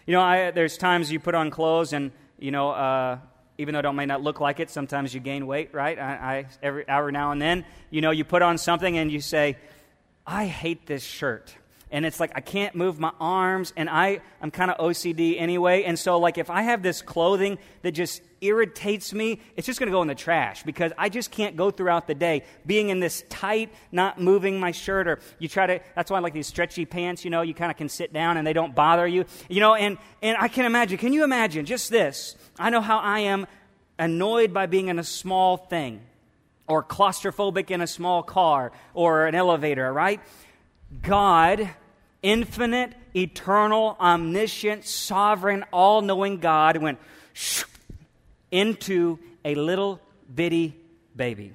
You 0.06 0.12
know, 0.12 0.20
I, 0.20 0.50
there's 0.50 0.76
times 0.76 1.10
you 1.10 1.18
put 1.18 1.34
on 1.34 1.50
clothes, 1.50 1.92
and 1.92 2.12
you 2.38 2.50
know, 2.50 2.70
uh, 2.70 3.18
even 3.56 3.74
though 3.74 3.88
it 3.88 3.92
may 3.92 4.06
not 4.06 4.22
look 4.22 4.40
like 4.40 4.60
it, 4.60 4.70
sometimes 4.70 5.14
you 5.14 5.20
gain 5.20 5.46
weight, 5.46 5.72
right? 5.72 5.98
I, 5.98 6.12
I, 6.12 6.46
every 6.62 6.88
hour 6.88 7.10
now 7.10 7.30
and 7.30 7.40
then, 7.40 7.64
you 7.90 8.00
know, 8.00 8.10
you 8.10 8.24
put 8.24 8.42
on 8.42 8.58
something 8.58 8.98
and 8.98 9.10
you 9.10 9.20
say, 9.20 9.56
"I 10.26 10.46
hate 10.46 10.86
this 10.86 11.02
shirt." 11.02 11.56
And 11.94 12.04
it's 12.04 12.18
like 12.18 12.32
I 12.34 12.40
can't 12.40 12.74
move 12.74 12.98
my 12.98 13.12
arms, 13.20 13.72
and 13.76 13.88
I, 13.88 14.20
I'm 14.42 14.50
kind 14.50 14.68
of 14.68 14.78
OCD 14.78 15.40
anyway. 15.40 15.84
And 15.84 15.96
so, 15.96 16.18
like, 16.18 16.38
if 16.38 16.50
I 16.50 16.62
have 16.62 16.82
this 16.82 17.02
clothing 17.02 17.56
that 17.82 17.92
just 17.92 18.20
irritates 18.40 19.14
me, 19.14 19.40
it's 19.54 19.64
just 19.64 19.78
going 19.78 19.86
to 19.86 19.92
go 19.92 20.02
in 20.02 20.08
the 20.08 20.14
trash 20.16 20.64
because 20.64 20.90
I 20.98 21.08
just 21.08 21.30
can't 21.30 21.56
go 21.56 21.70
throughout 21.70 22.08
the 22.08 22.14
day 22.16 22.42
being 22.66 22.88
in 22.88 22.98
this 22.98 23.22
tight, 23.28 23.72
not 23.92 24.20
moving 24.20 24.58
my 24.58 24.72
shirt. 24.72 25.06
Or 25.06 25.20
you 25.38 25.46
try 25.46 25.68
to, 25.68 25.80
that's 25.94 26.10
why 26.10 26.16
I 26.16 26.20
like 26.20 26.32
these 26.32 26.48
stretchy 26.48 26.84
pants, 26.84 27.24
you 27.24 27.30
know, 27.30 27.42
you 27.42 27.54
kind 27.54 27.70
of 27.70 27.76
can 27.76 27.88
sit 27.88 28.12
down 28.12 28.38
and 28.38 28.44
they 28.44 28.52
don't 28.52 28.74
bother 28.74 29.06
you. 29.06 29.24
You 29.48 29.60
know, 29.60 29.76
and, 29.76 29.96
and 30.20 30.36
I 30.36 30.48
can 30.48 30.64
imagine, 30.64 30.98
can 30.98 31.12
you 31.12 31.22
imagine 31.22 31.64
just 31.64 31.90
this? 31.92 32.34
I 32.58 32.70
know 32.70 32.80
how 32.80 32.98
I 32.98 33.20
am 33.20 33.46
annoyed 34.00 34.52
by 34.52 34.66
being 34.66 34.88
in 34.88 34.98
a 34.98 35.04
small 35.04 35.56
thing 35.56 36.02
or 36.66 36.82
claustrophobic 36.82 37.70
in 37.70 37.80
a 37.80 37.86
small 37.86 38.24
car 38.24 38.72
or 38.94 39.26
an 39.26 39.36
elevator, 39.36 39.92
right? 39.92 40.20
God 41.02 41.70
infinite, 42.24 42.94
eternal, 43.14 43.96
omniscient, 44.00 44.84
sovereign, 44.84 45.64
all 45.72 46.00
knowing 46.02 46.38
God 46.38 46.78
went 46.78 46.98
into 48.50 49.18
a 49.44 49.54
little 49.54 50.00
bitty 50.34 50.74
baby. 51.14 51.52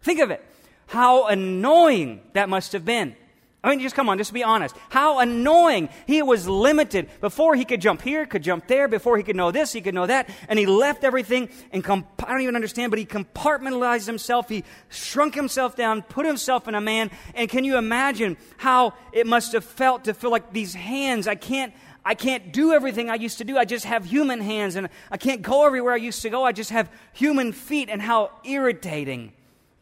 Think 0.00 0.20
of 0.20 0.30
it. 0.30 0.42
How 0.86 1.26
annoying 1.26 2.22
that 2.32 2.48
must 2.48 2.72
have 2.72 2.84
been. 2.84 3.16
I 3.62 3.70
mean, 3.70 3.80
just 3.80 3.96
come 3.96 4.08
on, 4.08 4.18
just 4.18 4.32
be 4.32 4.44
honest. 4.44 4.76
How 4.88 5.18
annoying. 5.18 5.88
He 6.06 6.22
was 6.22 6.46
limited. 6.46 7.08
Before 7.20 7.56
he 7.56 7.64
could 7.64 7.80
jump 7.80 8.02
here, 8.02 8.24
could 8.24 8.44
jump 8.44 8.68
there. 8.68 8.86
Before 8.86 9.16
he 9.16 9.24
could 9.24 9.34
know 9.34 9.50
this, 9.50 9.72
he 9.72 9.80
could 9.80 9.94
know 9.94 10.06
that. 10.06 10.30
And 10.48 10.60
he 10.60 10.66
left 10.66 11.02
everything 11.02 11.48
and 11.72 11.82
comp- 11.82 12.06
I 12.24 12.30
don't 12.30 12.42
even 12.42 12.54
understand, 12.54 12.90
but 12.90 13.00
he 13.00 13.04
compartmentalized 13.06 14.06
himself. 14.06 14.48
He 14.48 14.62
shrunk 14.90 15.34
himself 15.34 15.74
down, 15.74 16.02
put 16.02 16.24
himself 16.24 16.68
in 16.68 16.76
a 16.76 16.80
man. 16.80 17.10
And 17.34 17.50
can 17.50 17.64
you 17.64 17.76
imagine 17.76 18.36
how 18.58 18.94
it 19.12 19.26
must 19.26 19.52
have 19.54 19.64
felt 19.64 20.04
to 20.04 20.14
feel 20.14 20.30
like 20.30 20.52
these 20.52 20.74
hands, 20.74 21.26
I 21.26 21.34
can't, 21.34 21.74
I 22.04 22.14
can't 22.14 22.52
do 22.52 22.72
everything 22.72 23.10
I 23.10 23.16
used 23.16 23.38
to 23.38 23.44
do. 23.44 23.58
I 23.58 23.64
just 23.64 23.86
have 23.86 24.04
human 24.04 24.40
hands 24.40 24.76
and 24.76 24.88
I 25.10 25.16
can't 25.16 25.42
go 25.42 25.66
everywhere 25.66 25.94
I 25.94 25.96
used 25.96 26.22
to 26.22 26.30
go. 26.30 26.44
I 26.44 26.52
just 26.52 26.70
have 26.70 26.88
human 27.12 27.52
feet 27.52 27.88
and 27.90 28.00
how 28.00 28.30
irritating 28.44 29.32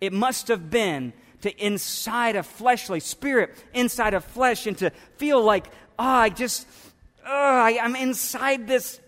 it 0.00 0.14
must 0.14 0.48
have 0.48 0.70
been 0.70 1.12
to 1.46 1.64
inside 1.64 2.36
a 2.36 2.42
fleshly 2.42 3.00
spirit, 3.00 3.56
inside 3.72 4.14
a 4.14 4.20
flesh, 4.20 4.66
and 4.66 4.76
to 4.78 4.90
feel 5.16 5.42
like, 5.42 5.66
oh, 5.98 6.04
I 6.04 6.28
just, 6.28 6.66
oh, 7.26 7.30
I, 7.30 7.78
I'm 7.80 7.96
inside 7.96 8.66
this 8.66 9.00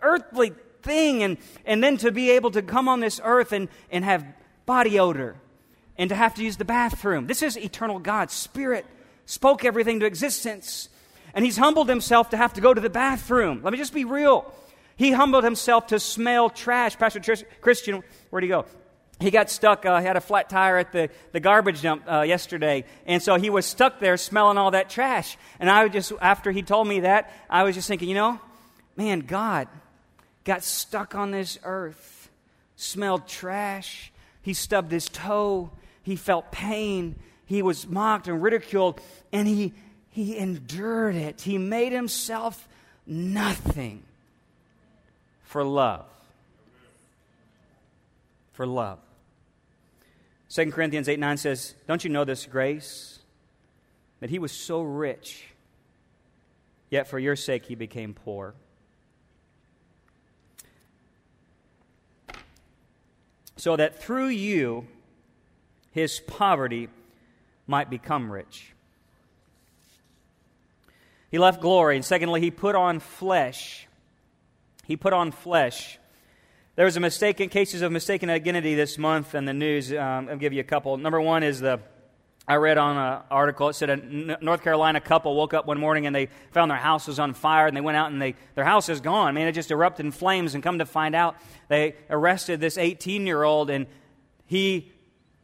earthly 0.00 0.52
thing, 0.82 1.22
and, 1.22 1.36
and 1.64 1.84
then 1.84 1.98
to 1.98 2.10
be 2.10 2.30
able 2.30 2.50
to 2.52 2.62
come 2.62 2.88
on 2.88 3.00
this 3.00 3.20
earth 3.22 3.52
and, 3.52 3.68
and 3.90 4.04
have 4.04 4.24
body 4.66 4.98
odor 4.98 5.36
and 5.98 6.08
to 6.08 6.16
have 6.16 6.34
to 6.36 6.42
use 6.42 6.56
the 6.56 6.64
bathroom. 6.64 7.26
This 7.26 7.42
is 7.42 7.58
eternal 7.58 7.98
God. 7.98 8.30
Spirit 8.30 8.86
spoke 9.26 9.64
everything 9.64 10.00
to 10.00 10.06
existence. 10.06 10.88
And 11.34 11.44
he's 11.44 11.56
humbled 11.56 11.88
himself 11.88 12.30
to 12.30 12.36
have 12.36 12.54
to 12.54 12.60
go 12.60 12.72
to 12.72 12.80
the 12.80 12.90
bathroom. 12.90 13.60
Let 13.62 13.72
me 13.72 13.78
just 13.78 13.92
be 13.92 14.04
real. 14.04 14.52
He 14.96 15.12
humbled 15.12 15.44
himself 15.44 15.88
to 15.88 16.00
smell 16.00 16.50
trash. 16.50 16.96
Pastor 16.98 17.20
Christian, 17.60 18.02
where'd 18.30 18.42
he 18.42 18.48
go? 18.48 18.64
He 19.20 19.30
got 19.30 19.50
stuck, 19.50 19.84
uh, 19.84 20.00
he 20.00 20.06
had 20.06 20.16
a 20.16 20.20
flat 20.20 20.48
tire 20.48 20.78
at 20.78 20.92
the, 20.92 21.10
the 21.32 21.40
garbage 21.40 21.82
dump 21.82 22.04
uh, 22.10 22.22
yesterday. 22.22 22.84
And 23.04 23.22
so 23.22 23.36
he 23.36 23.50
was 23.50 23.66
stuck 23.66 24.00
there 24.00 24.16
smelling 24.16 24.56
all 24.56 24.70
that 24.70 24.88
trash. 24.88 25.36
And 25.58 25.68
I 25.68 25.86
just, 25.88 26.12
after 26.22 26.50
he 26.50 26.62
told 26.62 26.88
me 26.88 27.00
that, 27.00 27.30
I 27.50 27.64
was 27.64 27.74
just 27.74 27.86
thinking, 27.86 28.08
you 28.08 28.14
know, 28.14 28.40
man, 28.96 29.20
God 29.20 29.68
got 30.44 30.64
stuck 30.64 31.14
on 31.14 31.32
this 31.32 31.58
earth, 31.64 32.30
smelled 32.76 33.28
trash. 33.28 34.10
He 34.40 34.54
stubbed 34.54 34.90
his 34.90 35.06
toe. 35.06 35.70
He 36.02 36.16
felt 36.16 36.50
pain. 36.50 37.16
He 37.44 37.60
was 37.60 37.86
mocked 37.86 38.26
and 38.26 38.42
ridiculed. 38.42 39.02
And 39.32 39.46
he, 39.46 39.74
he 40.08 40.38
endured 40.38 41.14
it. 41.14 41.42
He 41.42 41.58
made 41.58 41.92
himself 41.92 42.66
nothing 43.06 44.02
for 45.44 45.62
love. 45.62 46.06
For 48.54 48.66
love. 48.66 48.98
2 50.50 50.72
Corinthians 50.72 51.08
8 51.08 51.18
9 51.18 51.36
says, 51.36 51.74
Don't 51.86 52.02
you 52.02 52.10
know 52.10 52.24
this 52.24 52.46
grace? 52.46 53.20
That 54.18 54.30
he 54.30 54.38
was 54.38 54.52
so 54.52 54.82
rich, 54.82 55.46
yet 56.90 57.08
for 57.08 57.18
your 57.18 57.36
sake 57.36 57.64
he 57.64 57.74
became 57.74 58.12
poor. 58.12 58.54
So 63.56 63.76
that 63.76 64.02
through 64.02 64.28
you 64.28 64.86
his 65.92 66.20
poverty 66.20 66.88
might 67.66 67.88
become 67.88 68.30
rich. 68.30 68.72
He 71.30 71.38
left 71.38 71.60
glory. 71.60 71.96
And 71.96 72.04
secondly, 72.04 72.40
he 72.40 72.50
put 72.50 72.74
on 72.74 72.98
flesh. 72.98 73.86
He 74.84 74.96
put 74.96 75.12
on 75.12 75.30
flesh 75.30 75.99
there 76.80 76.86
was 76.86 76.96
a 76.96 77.00
mistaken 77.00 77.50
cases 77.50 77.82
of 77.82 77.92
mistaken 77.92 78.30
identity 78.30 78.74
this 78.74 78.96
month 78.96 79.34
in 79.34 79.44
the 79.44 79.52
news. 79.52 79.92
Um, 79.92 80.30
I'll 80.30 80.38
give 80.38 80.54
you 80.54 80.60
a 80.60 80.64
couple. 80.64 80.96
Number 80.96 81.20
one 81.20 81.42
is 81.42 81.60
the 81.60 81.78
I 82.48 82.54
read 82.54 82.78
on 82.78 82.96
an 82.96 83.22
article. 83.30 83.68
It 83.68 83.74
said 83.74 83.90
a 83.90 83.96
North 84.42 84.62
Carolina 84.62 84.98
couple 84.98 85.36
woke 85.36 85.52
up 85.52 85.66
one 85.66 85.78
morning 85.78 86.06
and 86.06 86.16
they 86.16 86.30
found 86.52 86.70
their 86.70 86.78
house 86.78 87.06
was 87.06 87.18
on 87.18 87.34
fire, 87.34 87.66
and 87.66 87.76
they 87.76 87.82
went 87.82 87.98
out 87.98 88.12
and 88.12 88.22
they 88.22 88.34
their 88.54 88.64
house 88.64 88.88
is 88.88 89.02
gone. 89.02 89.34
Man, 89.34 89.46
it 89.46 89.52
just 89.52 89.70
erupted 89.70 90.06
in 90.06 90.10
flames. 90.10 90.54
And 90.54 90.64
come 90.64 90.78
to 90.78 90.86
find 90.86 91.14
out, 91.14 91.36
they 91.68 91.96
arrested 92.08 92.60
this 92.60 92.78
18 92.78 93.26
year 93.26 93.42
old, 93.42 93.68
and 93.68 93.86
he, 94.46 94.90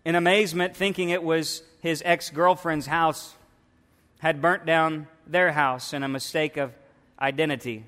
in 0.06 0.14
amazement, 0.14 0.74
thinking 0.74 1.10
it 1.10 1.22
was 1.22 1.62
his 1.82 2.02
ex 2.06 2.30
girlfriend's 2.30 2.86
house, 2.86 3.34
had 4.20 4.40
burnt 4.40 4.64
down 4.64 5.06
their 5.26 5.52
house 5.52 5.92
in 5.92 6.02
a 6.02 6.08
mistake 6.08 6.56
of 6.56 6.72
identity. 7.20 7.84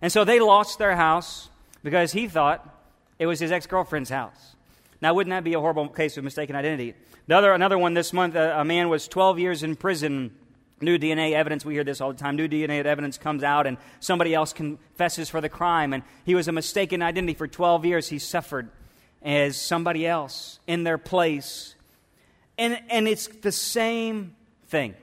And 0.00 0.10
so 0.10 0.24
they 0.24 0.40
lost 0.40 0.80
their 0.80 0.96
house 0.96 1.48
because 1.82 2.12
he 2.12 2.28
thought 2.28 2.68
it 3.18 3.26
was 3.26 3.40
his 3.40 3.52
ex 3.52 3.66
girlfriend's 3.66 4.10
house. 4.10 4.56
Now, 5.00 5.14
wouldn't 5.14 5.32
that 5.32 5.44
be 5.44 5.54
a 5.54 5.60
horrible 5.60 5.88
case 5.88 6.16
of 6.16 6.24
mistaken 6.24 6.54
identity? 6.54 6.94
The 7.26 7.36
other, 7.36 7.52
another 7.52 7.78
one 7.78 7.94
this 7.94 8.12
month, 8.12 8.36
a, 8.36 8.60
a 8.60 8.64
man 8.64 8.88
was 8.88 9.08
12 9.08 9.38
years 9.38 9.62
in 9.62 9.76
prison. 9.76 10.34
New 10.80 10.98
DNA 10.98 11.32
evidence, 11.32 11.64
we 11.64 11.74
hear 11.74 11.84
this 11.84 12.00
all 12.00 12.12
the 12.12 12.18
time. 12.18 12.36
New 12.36 12.48
DNA 12.48 12.84
evidence 12.84 13.18
comes 13.18 13.42
out, 13.42 13.66
and 13.66 13.78
somebody 14.00 14.34
else 14.34 14.52
confesses 14.52 15.28
for 15.28 15.40
the 15.40 15.48
crime, 15.48 15.92
and 15.92 16.02
he 16.24 16.34
was 16.34 16.48
a 16.48 16.52
mistaken 16.52 17.02
identity 17.02 17.34
for 17.34 17.46
12 17.46 17.84
years. 17.84 18.08
He 18.08 18.18
suffered 18.18 18.68
as 19.22 19.56
somebody 19.56 20.06
else 20.06 20.58
in 20.66 20.84
their 20.84 20.98
place. 20.98 21.74
And, 22.58 22.80
and 22.90 23.06
it's 23.06 23.28
the 23.28 23.52
same 23.52 24.34
thing. 24.66 24.94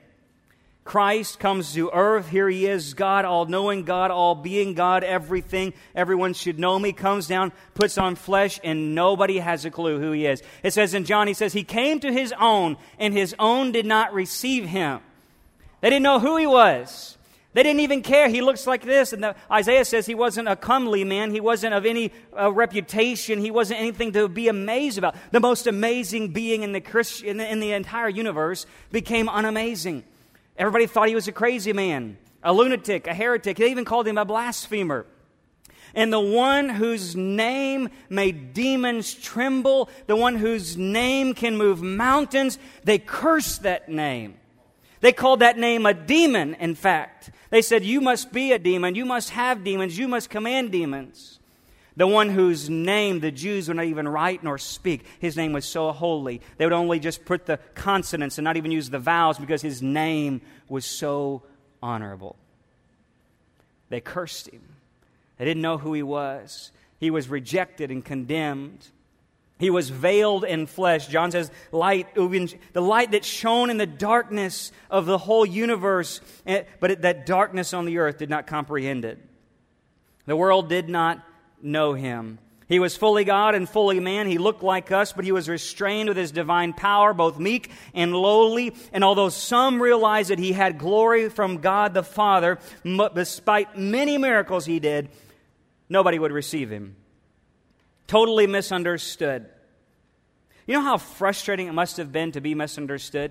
Christ 0.84 1.38
comes 1.38 1.74
to 1.74 1.90
earth. 1.92 2.28
Here 2.28 2.48
he 2.48 2.66
is, 2.66 2.94
God, 2.94 3.24
all 3.24 3.46
knowing 3.46 3.84
God, 3.84 4.10
all 4.10 4.34
being 4.34 4.74
God, 4.74 5.04
everything. 5.04 5.74
Everyone 5.94 6.32
should 6.32 6.58
know 6.58 6.78
me. 6.78 6.92
Comes 6.92 7.28
down, 7.28 7.52
puts 7.74 7.98
on 7.98 8.16
flesh, 8.16 8.58
and 8.64 8.94
nobody 8.94 9.38
has 9.38 9.64
a 9.64 9.70
clue 9.70 10.00
who 10.00 10.12
he 10.12 10.26
is. 10.26 10.42
It 10.62 10.72
says 10.72 10.94
in 10.94 11.04
John, 11.04 11.28
he 11.28 11.34
says, 11.34 11.52
He 11.52 11.64
came 11.64 12.00
to 12.00 12.12
his 12.12 12.32
own, 12.40 12.76
and 12.98 13.12
his 13.12 13.34
own 13.38 13.72
did 13.72 13.86
not 13.86 14.14
receive 14.14 14.64
him. 14.64 15.00
They 15.80 15.90
didn't 15.90 16.02
know 16.02 16.18
who 16.18 16.36
he 16.36 16.46
was. 16.46 17.16
They 17.52 17.64
didn't 17.64 17.80
even 17.80 18.02
care. 18.02 18.28
He 18.28 18.42
looks 18.42 18.66
like 18.66 18.82
this. 18.82 19.12
And 19.12 19.24
the, 19.24 19.34
Isaiah 19.50 19.84
says 19.84 20.06
he 20.06 20.14
wasn't 20.14 20.48
a 20.48 20.54
comely 20.54 21.02
man. 21.02 21.32
He 21.32 21.40
wasn't 21.40 21.74
of 21.74 21.84
any 21.84 22.12
uh, 22.38 22.52
reputation. 22.52 23.40
He 23.40 23.50
wasn't 23.50 23.80
anything 23.80 24.12
to 24.12 24.28
be 24.28 24.46
amazed 24.46 24.98
about. 24.98 25.16
The 25.32 25.40
most 25.40 25.66
amazing 25.66 26.28
being 26.28 26.62
in 26.62 26.72
the, 26.72 26.80
Christ, 26.80 27.24
in 27.24 27.38
the, 27.38 27.50
in 27.50 27.58
the 27.58 27.72
entire 27.72 28.08
universe 28.08 28.66
became 28.92 29.26
unamazing. 29.26 30.04
Everybody 30.60 30.86
thought 30.86 31.08
he 31.08 31.14
was 31.14 31.26
a 31.26 31.32
crazy 31.32 31.72
man, 31.72 32.18
a 32.42 32.52
lunatic, 32.52 33.06
a 33.06 33.14
heretic. 33.14 33.56
They 33.56 33.70
even 33.70 33.86
called 33.86 34.06
him 34.06 34.18
a 34.18 34.26
blasphemer. 34.26 35.06
And 35.94 36.12
the 36.12 36.20
one 36.20 36.68
whose 36.68 37.16
name 37.16 37.88
made 38.10 38.52
demons 38.52 39.14
tremble, 39.14 39.88
the 40.06 40.16
one 40.16 40.36
whose 40.36 40.76
name 40.76 41.32
can 41.32 41.56
move 41.56 41.80
mountains, 41.80 42.58
they 42.84 42.98
cursed 42.98 43.62
that 43.62 43.88
name. 43.88 44.34
They 45.00 45.12
called 45.12 45.40
that 45.40 45.56
name 45.56 45.86
a 45.86 45.94
demon, 45.94 46.52
in 46.56 46.74
fact. 46.74 47.30
They 47.48 47.62
said, 47.62 47.82
You 47.82 48.02
must 48.02 48.30
be 48.30 48.52
a 48.52 48.58
demon. 48.58 48.94
You 48.94 49.06
must 49.06 49.30
have 49.30 49.64
demons. 49.64 49.96
You 49.96 50.08
must 50.08 50.28
command 50.28 50.72
demons. 50.72 51.39
The 51.96 52.06
one 52.06 52.30
whose 52.30 52.70
name 52.70 53.20
the 53.20 53.32
Jews 53.32 53.68
would 53.68 53.76
not 53.76 53.86
even 53.86 54.06
write 54.06 54.44
nor 54.44 54.58
speak. 54.58 55.04
His 55.18 55.36
name 55.36 55.52
was 55.52 55.64
so 55.64 55.90
holy. 55.92 56.40
They 56.56 56.64
would 56.64 56.72
only 56.72 57.00
just 57.00 57.24
put 57.24 57.46
the 57.46 57.58
consonants 57.74 58.38
and 58.38 58.44
not 58.44 58.56
even 58.56 58.70
use 58.70 58.90
the 58.90 58.98
vowels 58.98 59.38
because 59.38 59.60
his 59.60 59.82
name 59.82 60.40
was 60.68 60.84
so 60.84 61.42
honorable. 61.82 62.36
They 63.88 64.00
cursed 64.00 64.48
him. 64.48 64.62
They 65.36 65.44
didn't 65.44 65.62
know 65.62 65.78
who 65.78 65.92
he 65.92 66.02
was. 66.02 66.70
He 66.98 67.10
was 67.10 67.28
rejected 67.28 67.90
and 67.90 68.04
condemned. 68.04 68.86
He 69.58 69.68
was 69.68 69.90
veiled 69.90 70.44
in 70.44 70.66
flesh. 70.66 71.08
John 71.08 71.30
says, 71.30 71.50
light, 71.72 72.14
the 72.14 72.80
light 72.80 73.10
that 73.10 73.24
shone 73.24 73.68
in 73.68 73.76
the 73.76 73.86
darkness 73.86 74.72
of 74.90 75.06
the 75.06 75.18
whole 75.18 75.44
universe, 75.44 76.20
eh, 76.46 76.62
but 76.78 77.02
that 77.02 77.26
darkness 77.26 77.74
on 77.74 77.84
the 77.84 77.98
earth 77.98 78.16
did 78.16 78.30
not 78.30 78.46
comprehend 78.46 79.04
it. 79.04 79.18
The 80.26 80.36
world 80.36 80.68
did 80.68 80.88
not 80.88 81.22
know 81.62 81.94
him. 81.94 82.38
He 82.68 82.78
was 82.78 82.96
fully 82.96 83.24
God 83.24 83.56
and 83.56 83.68
fully 83.68 83.98
man. 83.98 84.28
He 84.28 84.38
looked 84.38 84.62
like 84.62 84.92
us, 84.92 85.12
but 85.12 85.24
he 85.24 85.32
was 85.32 85.48
restrained 85.48 86.08
with 86.08 86.16
his 86.16 86.30
divine 86.30 86.72
power, 86.72 87.12
both 87.12 87.38
meek 87.38 87.70
and 87.94 88.14
lowly. 88.14 88.74
And 88.92 89.02
although 89.02 89.28
some 89.28 89.82
realized 89.82 90.30
that 90.30 90.38
he 90.38 90.52
had 90.52 90.78
glory 90.78 91.28
from 91.28 91.58
God 91.58 91.94
the 91.94 92.04
Father, 92.04 92.58
despite 93.14 93.76
many 93.76 94.18
miracles 94.18 94.66
he 94.66 94.78
did, 94.78 95.08
nobody 95.88 96.18
would 96.18 96.32
receive 96.32 96.70
him 96.70 96.94
totally 98.10 98.48
misunderstood. 98.48 99.46
You 100.66 100.74
know 100.74 100.82
how 100.82 100.98
frustrating 100.98 101.68
it 101.68 101.72
must 101.74 101.96
have 101.98 102.10
been 102.10 102.32
to 102.32 102.40
be 102.40 102.56
misunderstood? 102.56 103.30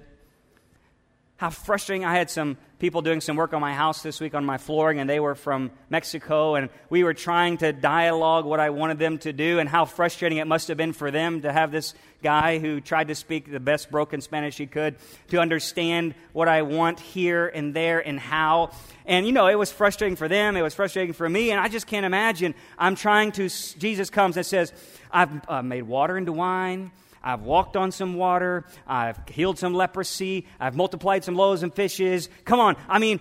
How 1.40 1.50
frustrating. 1.50 2.04
I 2.04 2.18
had 2.18 2.30
some 2.30 2.58
people 2.80 3.02
doing 3.02 3.22
some 3.22 3.38
work 3.38 3.54
on 3.54 3.62
my 3.62 3.74
house 3.74 4.04
this 4.04 4.20
week 4.20 4.36
on 4.36 4.44
my 4.44 4.58
flooring, 4.58 5.00
and 5.00 5.10
they 5.10 5.22
were 5.22 5.36
from 5.36 5.72
Mexico, 5.90 6.56
and 6.56 6.68
we 6.90 7.06
were 7.06 7.14
trying 7.14 7.56
to 7.60 7.72
dialogue 7.72 8.44
what 8.44 8.60
I 8.60 8.72
wanted 8.72 9.00
them 9.00 9.18
to 9.20 9.32
do, 9.32 9.58
and 9.58 9.70
how 9.70 9.86
frustrating 9.86 10.40
it 10.40 10.48
must 10.48 10.68
have 10.68 10.76
been 10.76 10.92
for 10.92 11.12
them 11.12 11.44
to 11.44 11.54
have 11.54 11.72
this 11.72 11.94
guy 12.22 12.60
who 12.60 12.82
tried 12.82 13.08
to 13.08 13.16
speak 13.16 13.50
the 13.50 13.62
best 13.62 13.90
broken 13.90 14.20
Spanish 14.20 14.58
he 14.58 14.68
could 14.68 14.98
to 15.30 15.40
understand 15.40 16.14
what 16.34 16.50
I 16.50 16.64
want 16.64 17.00
here 17.00 17.48
and 17.48 17.74
there 17.74 18.06
and 18.06 18.20
how. 18.20 18.72
And, 19.06 19.26
you 19.26 19.32
know, 19.32 19.48
it 19.48 19.56
was 19.56 19.72
frustrating 19.72 20.18
for 20.18 20.28
them, 20.28 20.58
it 20.58 20.62
was 20.62 20.74
frustrating 20.74 21.14
for 21.14 21.30
me, 21.30 21.52
and 21.52 21.62
I 21.62 21.70
just 21.70 21.88
can't 21.88 22.06
imagine. 22.06 22.54
I'm 22.78 22.96
trying 22.96 23.32
to, 23.34 23.48
Jesus 23.48 24.10
comes 24.10 24.36
and 24.36 24.46
says, 24.46 24.74
I've 25.10 25.32
uh, 25.48 25.62
made 25.62 25.84
water 25.84 26.18
into 26.18 26.34
wine. 26.34 26.92
I've 27.24 27.42
walked 27.42 27.76
on 27.76 27.92
some 27.92 28.16
water. 28.16 28.66
I've 28.88 29.20
healed 29.28 29.60
some 29.60 29.74
leprosy. 29.74 30.48
I've 30.60 30.76
multiplied 30.76 31.24
some 31.24 31.36
loaves 31.36 31.64
and 31.64 31.74
fishes. 31.74 32.30
Come 32.46 32.60
on. 32.60 32.76
I 32.88 33.00
mean, 33.00 33.20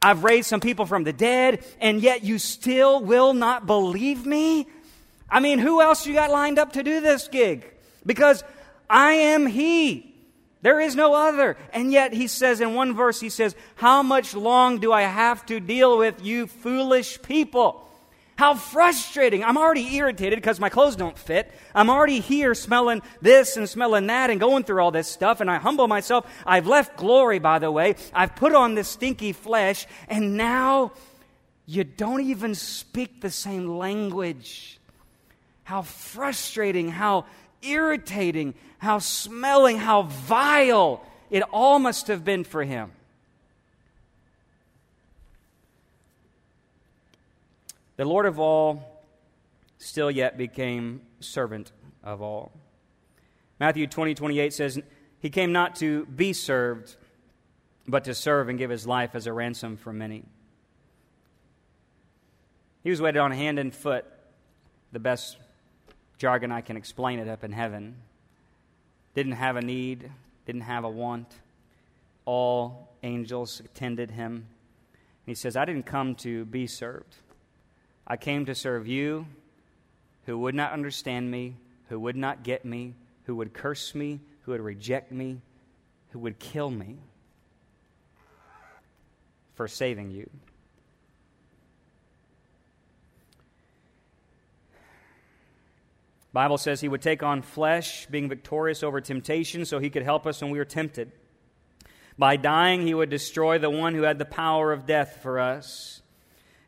I've 0.00 0.24
raised 0.24 0.48
some 0.48 0.60
people 0.60 0.86
from 0.86 1.04
the 1.04 1.12
dead, 1.12 1.64
and 1.80 2.00
yet 2.00 2.24
you 2.24 2.38
still 2.38 3.00
will 3.00 3.34
not 3.34 3.66
believe 3.66 4.26
me? 4.26 4.66
I 5.30 5.40
mean, 5.40 5.58
who 5.58 5.80
else 5.80 6.06
you 6.06 6.14
got 6.14 6.30
lined 6.30 6.58
up 6.58 6.72
to 6.74 6.82
do 6.82 7.00
this 7.00 7.28
gig? 7.28 7.72
Because 8.04 8.42
I 8.90 9.12
am 9.12 9.46
He. 9.46 10.12
There 10.60 10.80
is 10.80 10.94
no 10.94 11.14
other. 11.14 11.56
And 11.72 11.92
yet, 11.92 12.12
he 12.12 12.28
says 12.28 12.60
in 12.60 12.74
one 12.74 12.94
verse, 12.94 13.20
he 13.20 13.30
says, 13.30 13.56
How 13.74 14.02
much 14.02 14.34
long 14.34 14.78
do 14.78 14.92
I 14.92 15.02
have 15.02 15.44
to 15.46 15.58
deal 15.58 15.98
with 15.98 16.24
you 16.24 16.46
foolish 16.46 17.20
people? 17.22 17.88
How 18.42 18.54
frustrating. 18.54 19.44
I'm 19.44 19.56
already 19.56 19.94
irritated 19.94 20.36
because 20.36 20.58
my 20.58 20.68
clothes 20.68 20.96
don't 20.96 21.16
fit. 21.16 21.48
I'm 21.76 21.88
already 21.88 22.18
here 22.18 22.56
smelling 22.56 23.00
this 23.20 23.56
and 23.56 23.68
smelling 23.68 24.08
that 24.08 24.30
and 24.30 24.40
going 24.40 24.64
through 24.64 24.82
all 24.82 24.90
this 24.90 25.06
stuff. 25.06 25.40
And 25.40 25.48
I 25.48 25.58
humble 25.58 25.86
myself. 25.86 26.26
I've 26.44 26.66
left 26.66 26.96
glory, 26.96 27.38
by 27.38 27.60
the 27.60 27.70
way. 27.70 27.94
I've 28.12 28.34
put 28.34 28.52
on 28.52 28.74
this 28.74 28.88
stinky 28.88 29.32
flesh. 29.32 29.86
And 30.08 30.36
now 30.36 30.90
you 31.66 31.84
don't 31.84 32.22
even 32.22 32.56
speak 32.56 33.20
the 33.20 33.30
same 33.30 33.78
language. 33.78 34.80
How 35.62 35.82
frustrating, 35.82 36.88
how 36.88 37.26
irritating, 37.62 38.54
how 38.78 38.98
smelling, 38.98 39.76
how 39.76 40.02
vile 40.02 41.00
it 41.30 41.44
all 41.52 41.78
must 41.78 42.08
have 42.08 42.24
been 42.24 42.42
for 42.42 42.64
him. 42.64 42.90
The 48.02 48.08
Lord 48.08 48.26
of 48.26 48.40
all 48.40 49.00
still 49.78 50.10
yet 50.10 50.36
became 50.36 51.02
servant 51.20 51.70
of 52.02 52.20
all. 52.20 52.50
Matthew 53.60 53.86
20, 53.86 54.16
28 54.16 54.52
says, 54.52 54.80
He 55.20 55.30
came 55.30 55.52
not 55.52 55.76
to 55.76 56.04
be 56.06 56.32
served, 56.32 56.96
but 57.86 58.02
to 58.02 58.12
serve 58.12 58.48
and 58.48 58.58
give 58.58 58.70
his 58.70 58.88
life 58.88 59.14
as 59.14 59.28
a 59.28 59.32
ransom 59.32 59.76
for 59.76 59.92
many. 59.92 60.24
He 62.82 62.90
was 62.90 63.00
waited 63.00 63.20
on 63.20 63.30
hand 63.30 63.60
and 63.60 63.72
foot, 63.72 64.04
the 64.90 64.98
best 64.98 65.36
jargon 66.18 66.50
I 66.50 66.60
can 66.60 66.76
explain 66.76 67.20
it 67.20 67.28
up 67.28 67.44
in 67.44 67.52
heaven. 67.52 67.98
Didn't 69.14 69.34
have 69.34 69.54
a 69.54 69.62
need, 69.62 70.10
didn't 70.44 70.62
have 70.62 70.82
a 70.82 70.90
want. 70.90 71.32
All 72.24 72.96
angels 73.04 73.60
attended 73.60 74.10
him. 74.10 74.34
And 74.34 74.44
he 75.26 75.36
says, 75.36 75.56
I 75.56 75.64
didn't 75.64 75.86
come 75.86 76.16
to 76.16 76.44
be 76.46 76.66
served, 76.66 77.14
I 78.06 78.16
came 78.16 78.46
to 78.46 78.54
serve 78.54 78.86
you 78.86 79.26
who 80.26 80.38
would 80.38 80.54
not 80.54 80.72
understand 80.72 81.30
me, 81.30 81.56
who 81.88 81.98
would 82.00 82.16
not 82.16 82.42
get 82.42 82.64
me, 82.64 82.94
who 83.24 83.36
would 83.36 83.52
curse 83.52 83.94
me, 83.94 84.20
who 84.42 84.52
would 84.52 84.60
reject 84.60 85.12
me, 85.12 85.40
who 86.10 86.18
would 86.20 86.38
kill 86.38 86.70
me 86.70 86.98
for 89.54 89.68
saving 89.68 90.10
you. 90.10 90.28
Bible 96.32 96.56
says 96.56 96.80
he 96.80 96.88
would 96.88 97.02
take 97.02 97.22
on 97.22 97.42
flesh, 97.42 98.06
being 98.06 98.28
victorious 98.28 98.82
over 98.82 99.00
temptation, 99.00 99.64
so 99.66 99.78
he 99.78 99.90
could 99.90 100.02
help 100.02 100.26
us 100.26 100.40
when 100.40 100.50
we 100.50 100.58
were 100.58 100.64
tempted. 100.64 101.12
By 102.18 102.36
dying, 102.36 102.86
he 102.86 102.94
would 102.94 103.10
destroy 103.10 103.58
the 103.58 103.70
one 103.70 103.94
who 103.94 104.02
had 104.02 104.18
the 104.18 104.24
power 104.24 104.72
of 104.72 104.86
death 104.86 105.20
for 105.22 105.38
us. 105.38 106.01